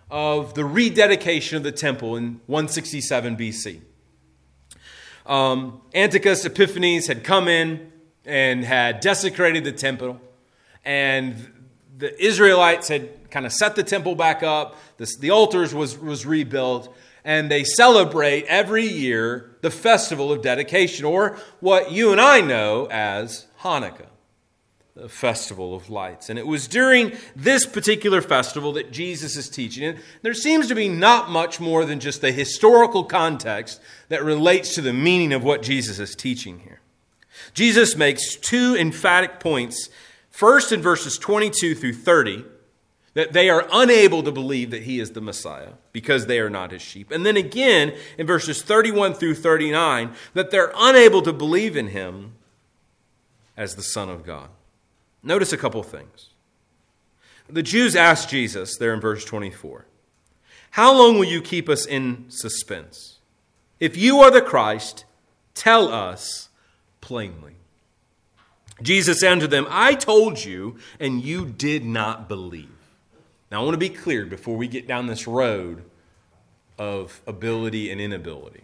[0.10, 3.82] of the rededication of the temple in 167 BC.
[5.26, 7.92] Um, Antiochus Epiphanes had come in
[8.26, 10.22] and had desecrated the temple,
[10.86, 11.36] and
[11.98, 16.26] the Israelites had kind of set the temple back up, the, the altars was, was
[16.26, 16.96] rebuilt,
[17.28, 22.88] and they celebrate every year the festival of dedication, or what you and I know
[22.90, 24.08] as Hanukkah,
[24.96, 26.30] the festival of lights.
[26.30, 29.84] And it was during this particular festival that Jesus is teaching.
[29.84, 34.74] And there seems to be not much more than just the historical context that relates
[34.76, 36.80] to the meaning of what Jesus is teaching here.
[37.54, 39.90] Jesus makes two emphatic points
[40.38, 42.46] First, in verses 22 through 30,
[43.16, 46.70] that they are unable to believe that he is the Messiah because they are not
[46.70, 47.10] his sheep.
[47.10, 52.34] And then again in verses 31 through 39, that they're unable to believe in him
[53.58, 54.50] as the Son of God.
[55.24, 56.30] Notice a couple things.
[57.50, 59.88] The Jews asked Jesus, there in verse 24,
[60.70, 63.18] How long will you keep us in suspense?
[63.80, 65.04] If you are the Christ,
[65.56, 66.50] tell us
[67.02, 67.56] plainly.
[68.84, 72.77] Jesus answered them, I told you, and you did not believe.
[73.52, 75.84] Now, I want to be clear before we get down this road
[76.78, 78.64] of ability and inability.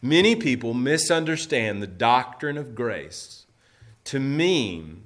[0.00, 3.46] Many people misunderstand the doctrine of grace
[4.04, 5.02] to mean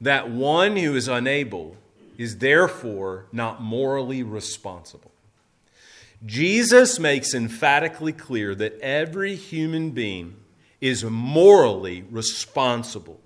[0.00, 1.76] that one who is unable
[2.16, 5.10] is therefore not morally responsible.
[6.24, 10.36] Jesus makes emphatically clear that every human being
[10.80, 13.20] is morally responsible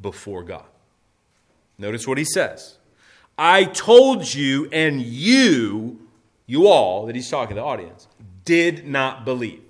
[0.00, 0.64] before God.
[1.78, 2.78] Notice what he says.
[3.38, 6.06] I told you, and you,
[6.46, 8.06] you all, that he's talking to the audience,
[8.44, 9.62] did not believe.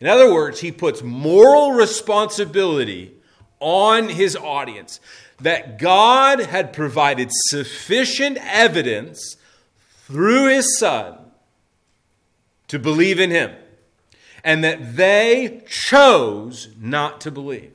[0.00, 3.12] In other words, he puts moral responsibility
[3.60, 4.98] on his audience
[5.40, 9.36] that God had provided sufficient evidence
[10.06, 11.18] through his son
[12.68, 13.54] to believe in him
[14.44, 17.72] and that they chose not to believe.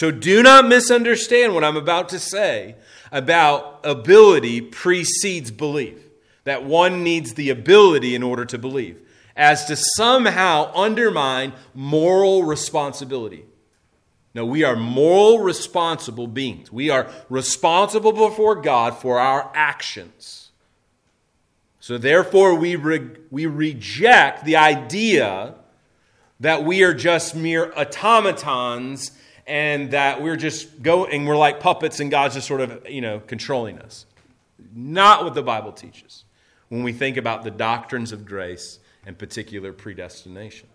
[0.00, 2.76] So do not misunderstand what I'm about to say
[3.12, 5.98] about ability precedes belief,
[6.44, 8.98] that one needs the ability in order to believe,
[9.36, 13.44] as to somehow undermine moral responsibility.
[14.32, 16.72] No, we are moral responsible beings.
[16.72, 20.50] We are responsible before God for our actions.
[21.78, 25.56] So therefore, we, re- we reject the idea
[26.40, 29.10] that we are just mere automatons
[29.50, 33.18] and that we're just going, we're like puppets and God's just sort of, you know,
[33.18, 34.06] controlling us.
[34.72, 36.24] Not what the Bible teaches
[36.68, 40.68] when we think about the doctrines of grace and particular predestination.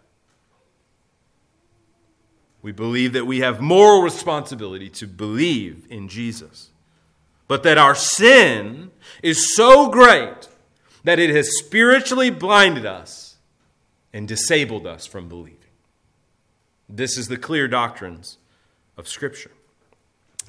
[2.61, 6.71] We believe that we have moral responsibility to believe in Jesus,
[7.47, 8.91] but that our sin
[9.23, 10.49] is so great
[11.05, 13.37] that it has spiritually blinded us
[14.11, 15.59] and disabled us from believing.
[16.89, 18.37] This is the clear doctrines
[18.97, 19.51] of Scripture.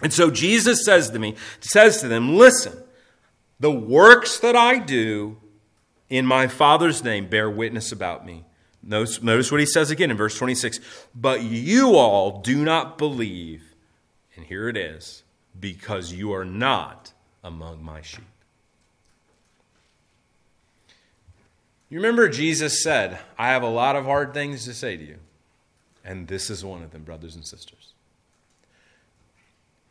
[0.02, 2.76] And so Jesus says to me, says to them, listen,
[3.58, 5.38] the works that I do
[6.08, 8.44] in my Father's name bear witness about me.
[8.82, 10.80] Notice, notice what he says again in verse 26.
[11.14, 13.74] But you all do not believe,
[14.36, 15.22] and here it is,
[15.58, 18.24] because you are not among my sheep.
[21.88, 25.18] You remember Jesus said, I have a lot of hard things to say to you.
[26.04, 27.92] And this is one of them, brothers and sisters.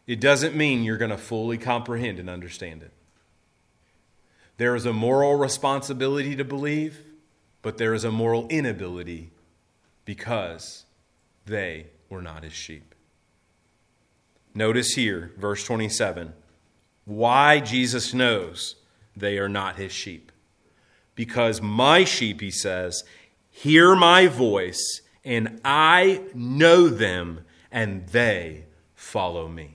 [0.08, 2.92] It doesn't mean you're going to fully comprehend and understand it.
[4.58, 7.00] There is a moral responsibility to believe,
[7.62, 9.32] but there is a moral inability
[10.06, 10.86] because
[11.46, 12.94] they were not his sheep.
[14.54, 16.34] Notice here, verse 27,
[17.04, 18.76] why Jesus knows
[19.18, 20.32] they are not his sheep
[21.16, 23.04] because my sheep, he says,
[23.50, 29.75] hear my voice, and I know them, and they follow me.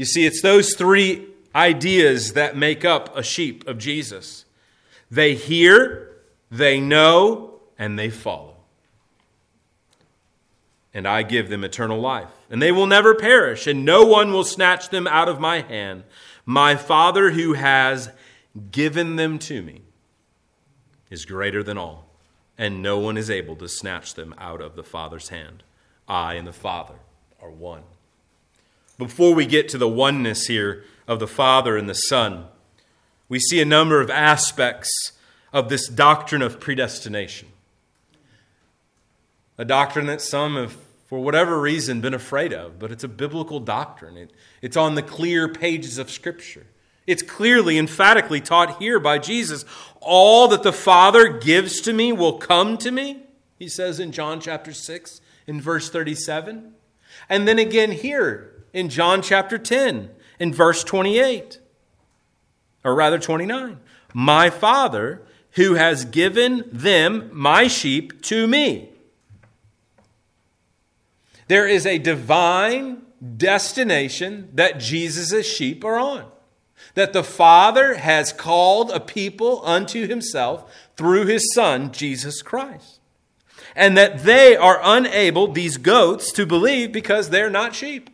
[0.00, 4.46] You see, it's those three ideas that make up a sheep of Jesus
[5.10, 6.16] they hear,
[6.50, 8.56] they know, and they follow.
[10.94, 14.42] And I give them eternal life, and they will never perish, and no one will
[14.42, 16.04] snatch them out of my hand.
[16.46, 18.10] My Father who has
[18.70, 19.82] given them to me
[21.10, 22.08] is greater than all,
[22.56, 25.62] and no one is able to snatch them out of the Father's hand.
[26.08, 26.94] I and the Father
[27.42, 27.82] are one.
[29.00, 32.44] Before we get to the oneness here of the Father and the Son,
[33.30, 35.12] we see a number of aspects
[35.54, 37.48] of this doctrine of predestination.
[39.56, 40.76] A doctrine that some have,
[41.06, 44.18] for whatever reason, been afraid of, but it's a biblical doctrine.
[44.18, 46.66] It, it's on the clear pages of Scripture.
[47.06, 49.64] It's clearly, emphatically taught here by Jesus.
[50.02, 53.22] All that the Father gives to me will come to me,
[53.58, 56.74] he says in John chapter 6, in verse 37.
[57.30, 61.58] And then again here in John chapter 10, in verse 28,
[62.84, 63.78] or rather 29.
[64.12, 68.88] My Father, who has given them, my sheep, to me.
[71.48, 73.02] There is a divine
[73.36, 76.24] destination that Jesus' sheep are on.
[76.94, 83.00] That the Father has called a people unto himself through his Son, Jesus Christ.
[83.76, 88.10] And that they are unable, these goats, to believe because they're not sheep.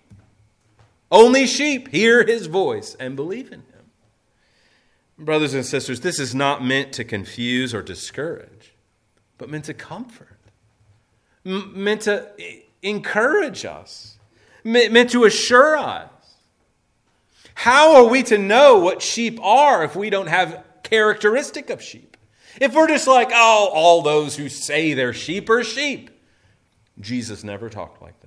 [1.11, 3.91] Only sheep hear his voice and believe in him.
[5.19, 8.75] Brothers and sisters, this is not meant to confuse or discourage,
[9.39, 10.39] but meant to comfort,
[11.45, 12.29] M- meant to
[12.83, 14.19] encourage us,
[14.65, 16.11] M- meant to assure us.
[17.55, 22.17] How are we to know what sheep are if we don't have characteristic of sheep?
[22.61, 26.11] If we're just like, oh, all those who say they're sheep are sheep.
[27.01, 28.26] Jesus never talked like that.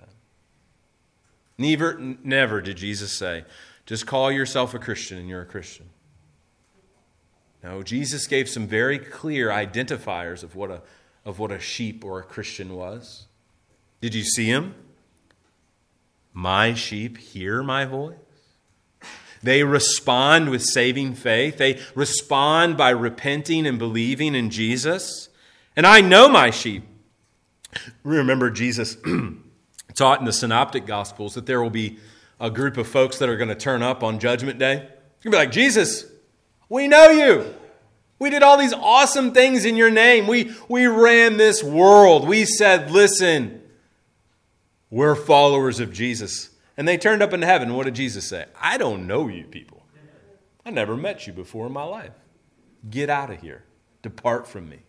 [1.60, 3.44] Never, never did Jesus say,
[3.86, 5.90] just call yourself a Christian and you're a Christian.
[7.62, 10.82] No, Jesus gave some very clear identifiers of what a,
[11.26, 13.28] of what a sheep or a Christian was.
[14.00, 14.74] Did you see him?
[16.32, 18.16] My sheep hear my voice.
[19.44, 21.58] They respond with saving faith.
[21.58, 25.28] They respond by repenting and believing in Jesus.
[25.76, 26.84] And I know my sheep.
[28.04, 28.96] Remember, Jesus
[30.00, 32.00] taught in the Synoptic Gospels that there will be
[32.40, 34.88] a group of folks that are going to turn up on Judgment Day.
[35.22, 36.06] You'll be like, Jesus,
[36.70, 37.54] we know you.
[38.18, 40.26] We did all these awesome things in your name.
[40.26, 42.28] We, we ran this world.
[42.28, 43.62] We said, listen,
[44.90, 46.50] we're followers of Jesus.
[46.78, 47.74] And they turned up in heaven.
[47.76, 48.46] What did Jesus say?
[48.60, 49.84] I don't know you people.
[50.66, 52.14] I never met you before in my life.
[52.90, 53.66] Get out of here.
[54.02, 54.80] Depart from me.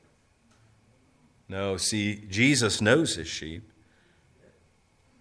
[1.49, 3.70] No, see, Jesus knows his sheep.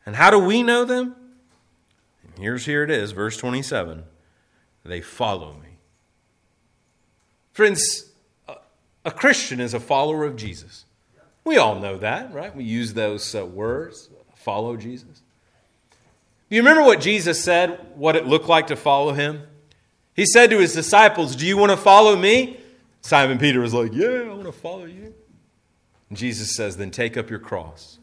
[0.10, 1.16] And how do we know them?
[2.39, 4.05] here's here it is, verse 27.
[4.84, 5.78] They follow me.
[7.53, 8.10] Friends,
[9.05, 10.86] a Christian is a follower of Jesus.
[11.45, 12.55] We all know that, right?
[12.55, 15.22] We use those uh, words follow Jesus.
[16.49, 19.43] Do you remember what Jesus said, what it looked like to follow him?
[20.16, 22.60] He said to his disciples, Do you want to follow me?
[23.01, 25.14] Simon Peter was like, Yeah, I want to follow you.
[26.10, 27.99] And Jesus says, Then take up your cross,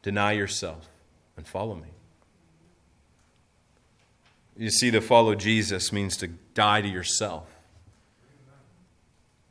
[0.00, 0.88] deny yourself,
[1.36, 1.88] and follow me.
[4.56, 7.48] You see, to follow Jesus means to die to yourself,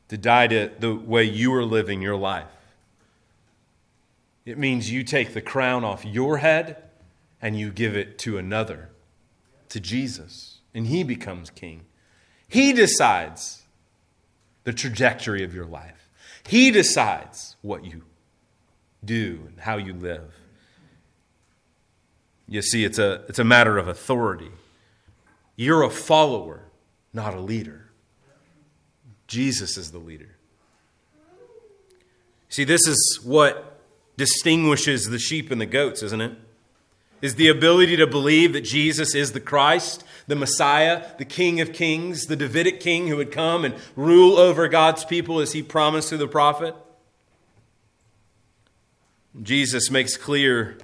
[0.08, 2.46] to die to the way you are living your life.
[4.44, 6.76] It means you take the crown off your head
[7.40, 8.90] and you give it to another,
[9.68, 11.82] to Jesus, and he becomes king.
[12.48, 13.62] He decides
[14.64, 16.08] the trajectory of your life,
[16.46, 18.02] he decides what you
[19.04, 20.32] do and how you live.
[22.52, 24.50] You see, it's a, it's a matter of authority.
[25.56, 26.64] You're a follower,
[27.14, 27.88] not a leader.
[29.26, 30.36] Jesus is the leader.
[32.50, 33.80] See, this is what
[34.18, 36.32] distinguishes the sheep and the goats, isn't it?
[37.22, 41.72] Is the ability to believe that Jesus is the Christ, the Messiah, the King of
[41.72, 46.10] Kings, the Davidic king who would come and rule over God's people as he promised
[46.10, 46.76] through the prophet.
[49.42, 50.76] Jesus makes clear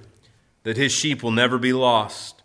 [0.63, 2.39] that his sheep will never be lost.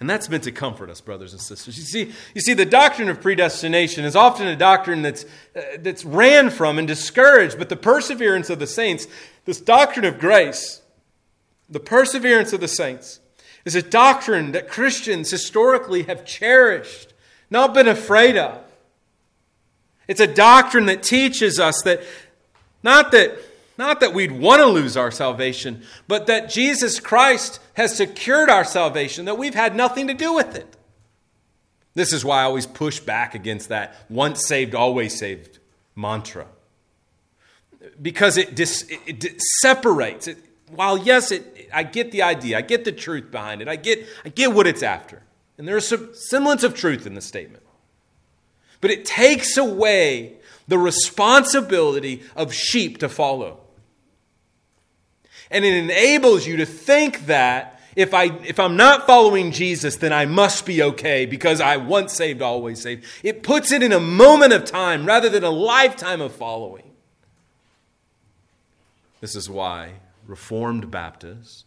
[0.00, 1.76] And that's meant to comfort us, brothers and sisters.
[1.76, 5.24] You see, you see the doctrine of predestination is often a doctrine that's,
[5.56, 9.08] uh, that's ran from and discouraged, but the perseverance of the saints,
[9.44, 10.82] this doctrine of grace,
[11.68, 13.18] the perseverance of the saints,
[13.64, 17.12] is a doctrine that Christians historically have cherished,
[17.50, 18.62] not been afraid of.
[20.06, 22.02] It's a doctrine that teaches us that
[22.82, 23.36] not that
[23.78, 28.64] not that we'd want to lose our salvation, but that Jesus Christ has secured our
[28.64, 30.76] salvation, that we've had nothing to do with it.
[31.94, 35.60] This is why I always push back against that once saved, always saved
[35.94, 36.46] mantra.
[38.02, 40.26] Because it, dis, it, it separates.
[40.26, 40.38] It,
[40.70, 44.06] while, yes, it, I get the idea, I get the truth behind it, I get,
[44.24, 45.22] I get what it's after.
[45.56, 47.64] And there's some semblance of truth in the statement.
[48.80, 50.34] But it takes away
[50.68, 53.60] the responsibility of sheep to follow.
[55.50, 60.12] And it enables you to think that if, I, if I'm not following Jesus, then
[60.12, 63.04] I must be okay because I once saved, always saved.
[63.22, 66.92] It puts it in a moment of time rather than a lifetime of following.
[69.20, 69.94] This is why
[70.26, 71.64] Reformed Baptists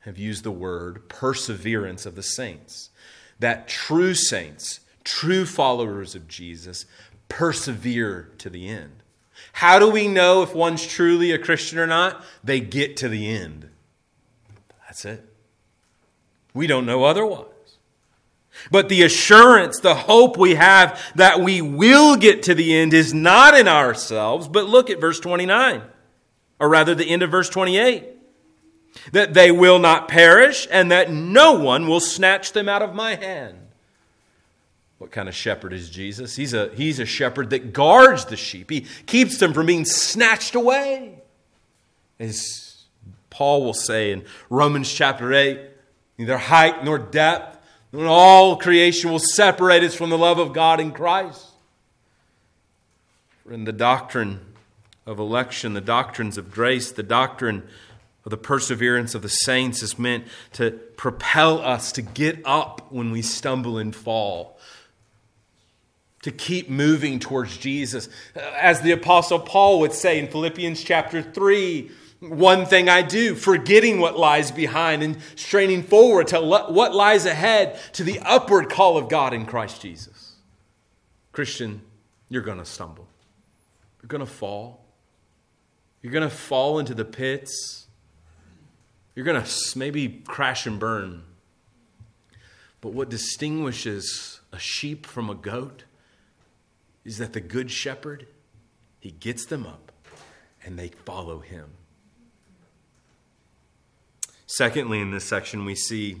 [0.00, 2.90] have used the word perseverance of the saints.
[3.38, 6.84] That true saints, true followers of Jesus,
[7.28, 8.99] persevere to the end.
[9.52, 12.24] How do we know if one's truly a Christian or not?
[12.42, 13.68] They get to the end.
[14.86, 15.24] That's it.
[16.54, 17.46] We don't know otherwise.
[18.70, 23.14] But the assurance, the hope we have that we will get to the end is
[23.14, 25.82] not in ourselves, but look at verse 29,
[26.58, 28.04] or rather the end of verse 28.
[29.12, 33.14] That they will not perish and that no one will snatch them out of my
[33.14, 33.69] hand.
[35.00, 36.36] What kind of shepherd is Jesus?
[36.36, 38.68] He's a, he's a shepherd that guards the sheep.
[38.68, 41.14] He keeps them from being snatched away.
[42.18, 42.84] As
[43.30, 45.58] Paul will say in Romans chapter 8,
[46.18, 47.56] neither height nor depth
[47.92, 51.46] when all creation will separate us from the love of God in Christ.
[53.50, 54.40] In the doctrine
[55.06, 57.66] of election, the doctrines of grace, the doctrine
[58.26, 63.10] of the perseverance of the saints is meant to propel us to get up when
[63.10, 64.58] we stumble and fall,
[66.22, 68.08] to keep moving towards Jesus.
[68.36, 71.90] Uh, as the Apostle Paul would say in Philippians chapter 3,
[72.20, 77.80] one thing I do, forgetting what lies behind and straining forward to what lies ahead
[77.94, 80.32] to the upward call of God in Christ Jesus.
[81.32, 81.80] Christian,
[82.28, 83.08] you're going to stumble.
[84.02, 84.84] You're going to fall.
[86.02, 87.86] You're going to fall into the pits.
[89.14, 91.22] You're going to maybe crash and burn.
[92.82, 95.84] But what distinguishes a sheep from a goat
[97.04, 98.26] is that the good shepherd,
[98.98, 99.92] he gets them up
[100.64, 101.70] and they follow him.
[104.46, 106.20] Secondly, in this section, we see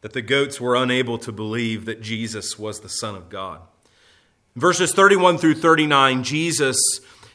[0.00, 3.60] that the goats were unable to believe that Jesus was the Son of God.
[4.54, 6.76] Verses 31 through 39, Jesus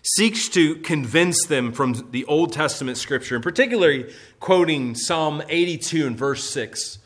[0.03, 6.17] seeks to convince them from the Old Testament scripture, and particularly quoting Psalm 82 and
[6.17, 6.97] verse 6,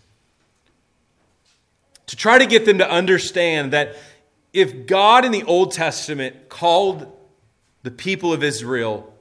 [2.08, 3.96] to try to get them to understand that
[4.56, 7.12] if God in the Old Testament called
[7.84, 9.14] the people of Israel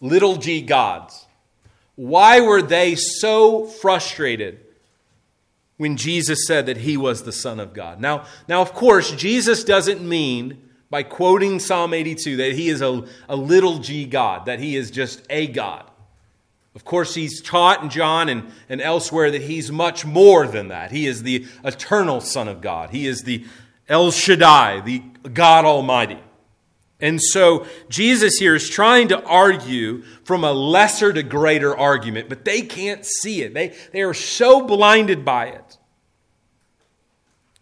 [0.00, 1.26] little g gods,
[1.96, 4.60] why were they so frustrated
[5.78, 8.00] when Jesus said that he was the Son of God?
[8.00, 13.04] Now, now of course, Jesus doesn't mean by quoting Psalm 82 that he is a,
[13.28, 15.90] a little g God, that he is just a God.
[16.76, 20.92] Of course, he's taught in John and, and elsewhere that he's much more than that.
[20.92, 23.44] He is the eternal Son of God, he is the
[23.88, 26.18] El Shaddai, the God Almighty.
[27.00, 32.44] And so Jesus here is trying to argue from a lesser to greater argument, but
[32.44, 33.54] they can't see it.
[33.54, 35.78] They, they are so blinded by it,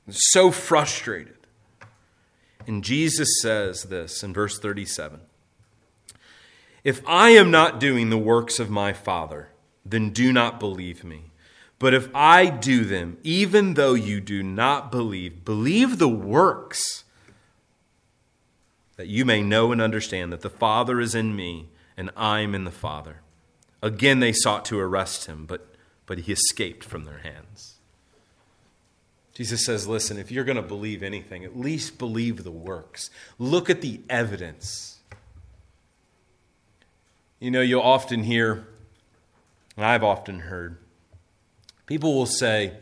[0.09, 1.35] so frustrated.
[2.67, 5.21] And Jesus says this in verse 37
[6.83, 9.51] If I am not doing the works of my Father,
[9.85, 11.26] then do not believe me.
[11.79, 17.05] But if I do them, even though you do not believe, believe the works
[18.97, 22.55] that you may know and understand that the Father is in me and I am
[22.55, 23.21] in the Father.
[23.83, 25.75] Again, they sought to arrest him, but,
[26.07, 27.75] but he escaped from their hands.
[29.35, 33.11] Jesus says, Listen, if you're going to believe anything, at least believe the works.
[33.39, 35.01] Look at the evidence.
[37.39, 38.67] You know, you'll often hear,
[39.77, 40.79] and I've often heard,
[41.87, 42.73] people will say,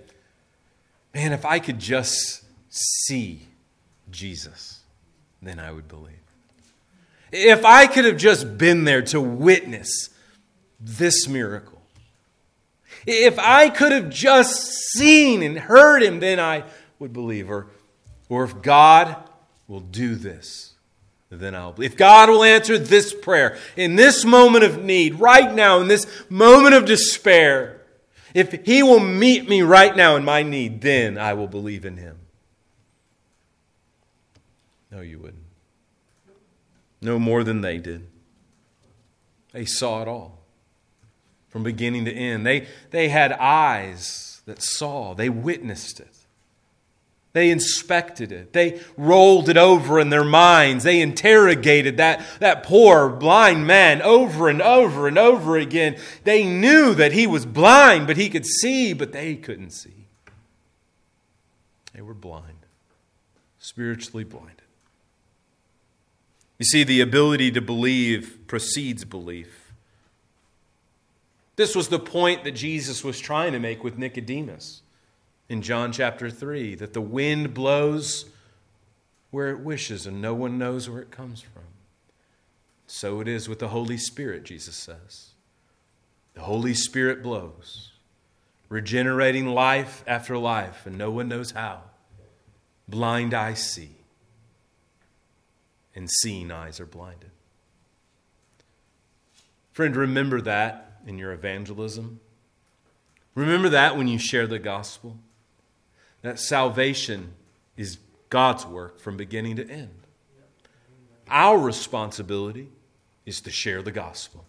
[1.14, 3.46] Man, if I could just see
[4.11, 4.74] Jesus
[5.44, 6.14] then I would believe.
[7.30, 10.11] If I could have just been there to witness
[10.80, 11.82] this miracle,
[13.07, 16.64] if I could have just seen and heard him, then I
[16.98, 17.50] would believe.
[17.50, 17.66] Or,
[18.28, 19.16] or if God
[19.68, 20.72] will do this,
[21.28, 21.92] then I'll believe.
[21.92, 26.07] If God will answer this prayer in this moment of need, right now, in this
[26.30, 27.73] moment of despair,
[28.35, 31.97] if He will meet me right now in my need, then I will believe in
[31.97, 32.18] Him.
[34.91, 35.43] No, you wouldn't.
[37.01, 38.07] No more than they did.
[39.53, 40.41] They saw it all
[41.49, 42.45] from beginning to end.
[42.45, 46.23] They, they had eyes that saw, they witnessed it.
[47.35, 48.53] They inspected it.
[48.53, 50.85] They rolled it over in their minds.
[50.85, 55.97] They interrogated that, that poor blind man over and over and over again.
[56.22, 60.07] They knew that he was blind, but he could see, but they couldn't see.
[61.93, 62.66] They were blind,
[63.59, 64.62] spiritually blinded.
[66.61, 69.72] You see, the ability to believe precedes belief.
[71.57, 74.82] This was the point that Jesus was trying to make with Nicodemus
[75.49, 78.26] in John chapter 3 that the wind blows
[79.30, 81.62] where it wishes and no one knows where it comes from.
[82.86, 85.30] So it is with the Holy Spirit, Jesus says.
[86.34, 87.92] The Holy Spirit blows,
[88.68, 91.82] regenerating life after life, and no one knows how.
[92.88, 93.90] Blind eyes see
[95.95, 97.30] and seeing eyes are blinded.
[99.72, 102.20] Friend, remember that in your evangelism.
[103.34, 105.18] Remember that when you share the gospel?
[106.24, 107.34] That salvation
[107.76, 107.98] is
[108.30, 109.90] God's work from beginning to end.
[111.28, 112.70] Our responsibility
[113.26, 114.46] is to share the gospel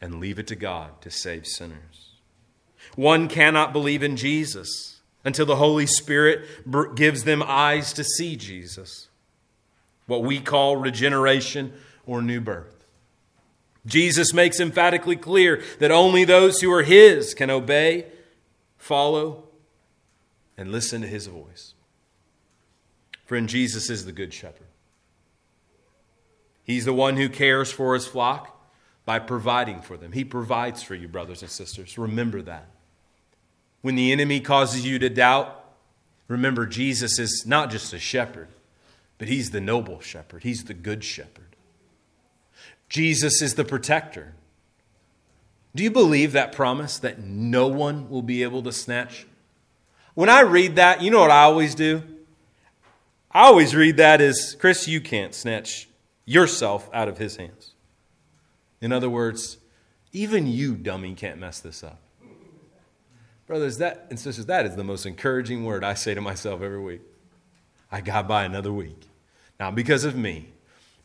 [0.00, 2.10] and leave it to God to save sinners.
[2.94, 6.46] One cannot believe in Jesus until the Holy Spirit
[6.94, 9.08] gives them eyes to see Jesus,
[10.06, 11.72] what we call regeneration
[12.06, 12.84] or new birth.
[13.84, 18.06] Jesus makes emphatically clear that only those who are His can obey,
[18.76, 19.47] follow,
[20.58, 21.72] and listen to His voice.
[23.24, 24.66] Friend, Jesus is the Good Shepherd.
[26.64, 28.60] He's the one who cares for His flock
[29.06, 30.12] by providing for them.
[30.12, 31.96] He provides for you, brothers and sisters.
[31.96, 32.66] Remember that.
[33.80, 35.64] When the enemy causes you to doubt,
[36.26, 38.48] remember Jesus is not just a shepherd,
[39.16, 41.44] but He's the noble shepherd, He's the good shepherd.
[42.88, 44.34] Jesus is the protector.
[45.74, 49.27] Do you believe that promise that no one will be able to snatch?
[50.18, 52.02] When I read that, you know what I always do?
[53.30, 55.88] I always read that as Chris, you can't snatch
[56.24, 57.74] yourself out of his hands.
[58.80, 59.58] In other words,
[60.12, 62.00] even you, dummy, can't mess this up.
[63.46, 66.80] Brothers that, and sisters, that is the most encouraging word I say to myself every
[66.80, 67.02] week.
[67.92, 69.08] I got by another week.
[69.60, 70.48] Not because of me,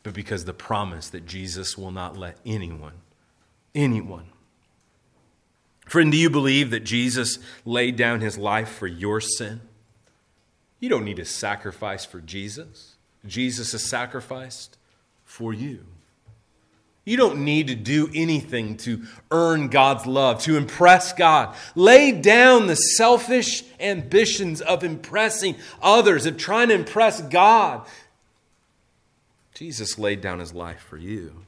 [0.02, 2.94] but because the promise that Jesus will not let anyone,
[3.76, 4.26] anyone.
[5.84, 9.60] Friend, do you believe that Jesus laid down his life for your sin?
[10.80, 12.94] You don't need a sacrifice for Jesus.
[13.26, 14.76] Jesus is sacrificed
[15.24, 15.84] for you.
[17.04, 21.54] You don't need to do anything to earn God's love, to impress God.
[21.74, 27.86] Lay down the selfish ambitions of impressing others, of trying to impress God.
[29.52, 31.44] Jesus laid down his life for you.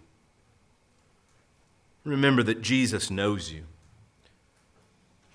[2.05, 3.64] Remember that Jesus knows you.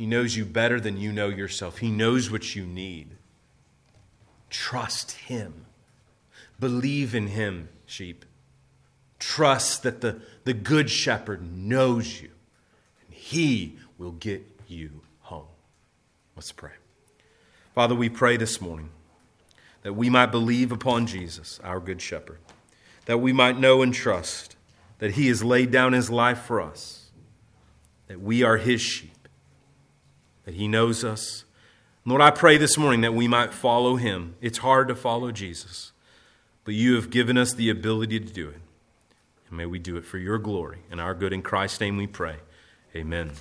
[0.01, 1.77] He knows you better than you know yourself.
[1.77, 3.17] He knows what you need.
[4.49, 5.67] Trust Him.
[6.59, 8.25] Believe in Him, sheep.
[9.19, 12.31] Trust that the, the Good Shepherd knows you,
[13.05, 15.45] and He will get you home.
[16.35, 16.71] Let's pray.
[17.75, 18.89] Father, we pray this morning
[19.83, 22.39] that we might believe upon Jesus, our Good Shepherd
[23.05, 24.55] that we might know and trust
[24.97, 27.11] that He has laid down His life for us,
[28.07, 29.10] that we are His sheep,
[30.45, 31.45] that He knows us.
[32.05, 34.35] Lord, I pray this morning that we might follow Him.
[34.41, 35.91] It's hard to follow Jesus,
[36.63, 38.61] but you have given us the ability to do it.
[39.47, 41.33] And may we do it for your glory and our good.
[41.33, 42.37] In Christ's name we pray.
[42.95, 43.31] Amen.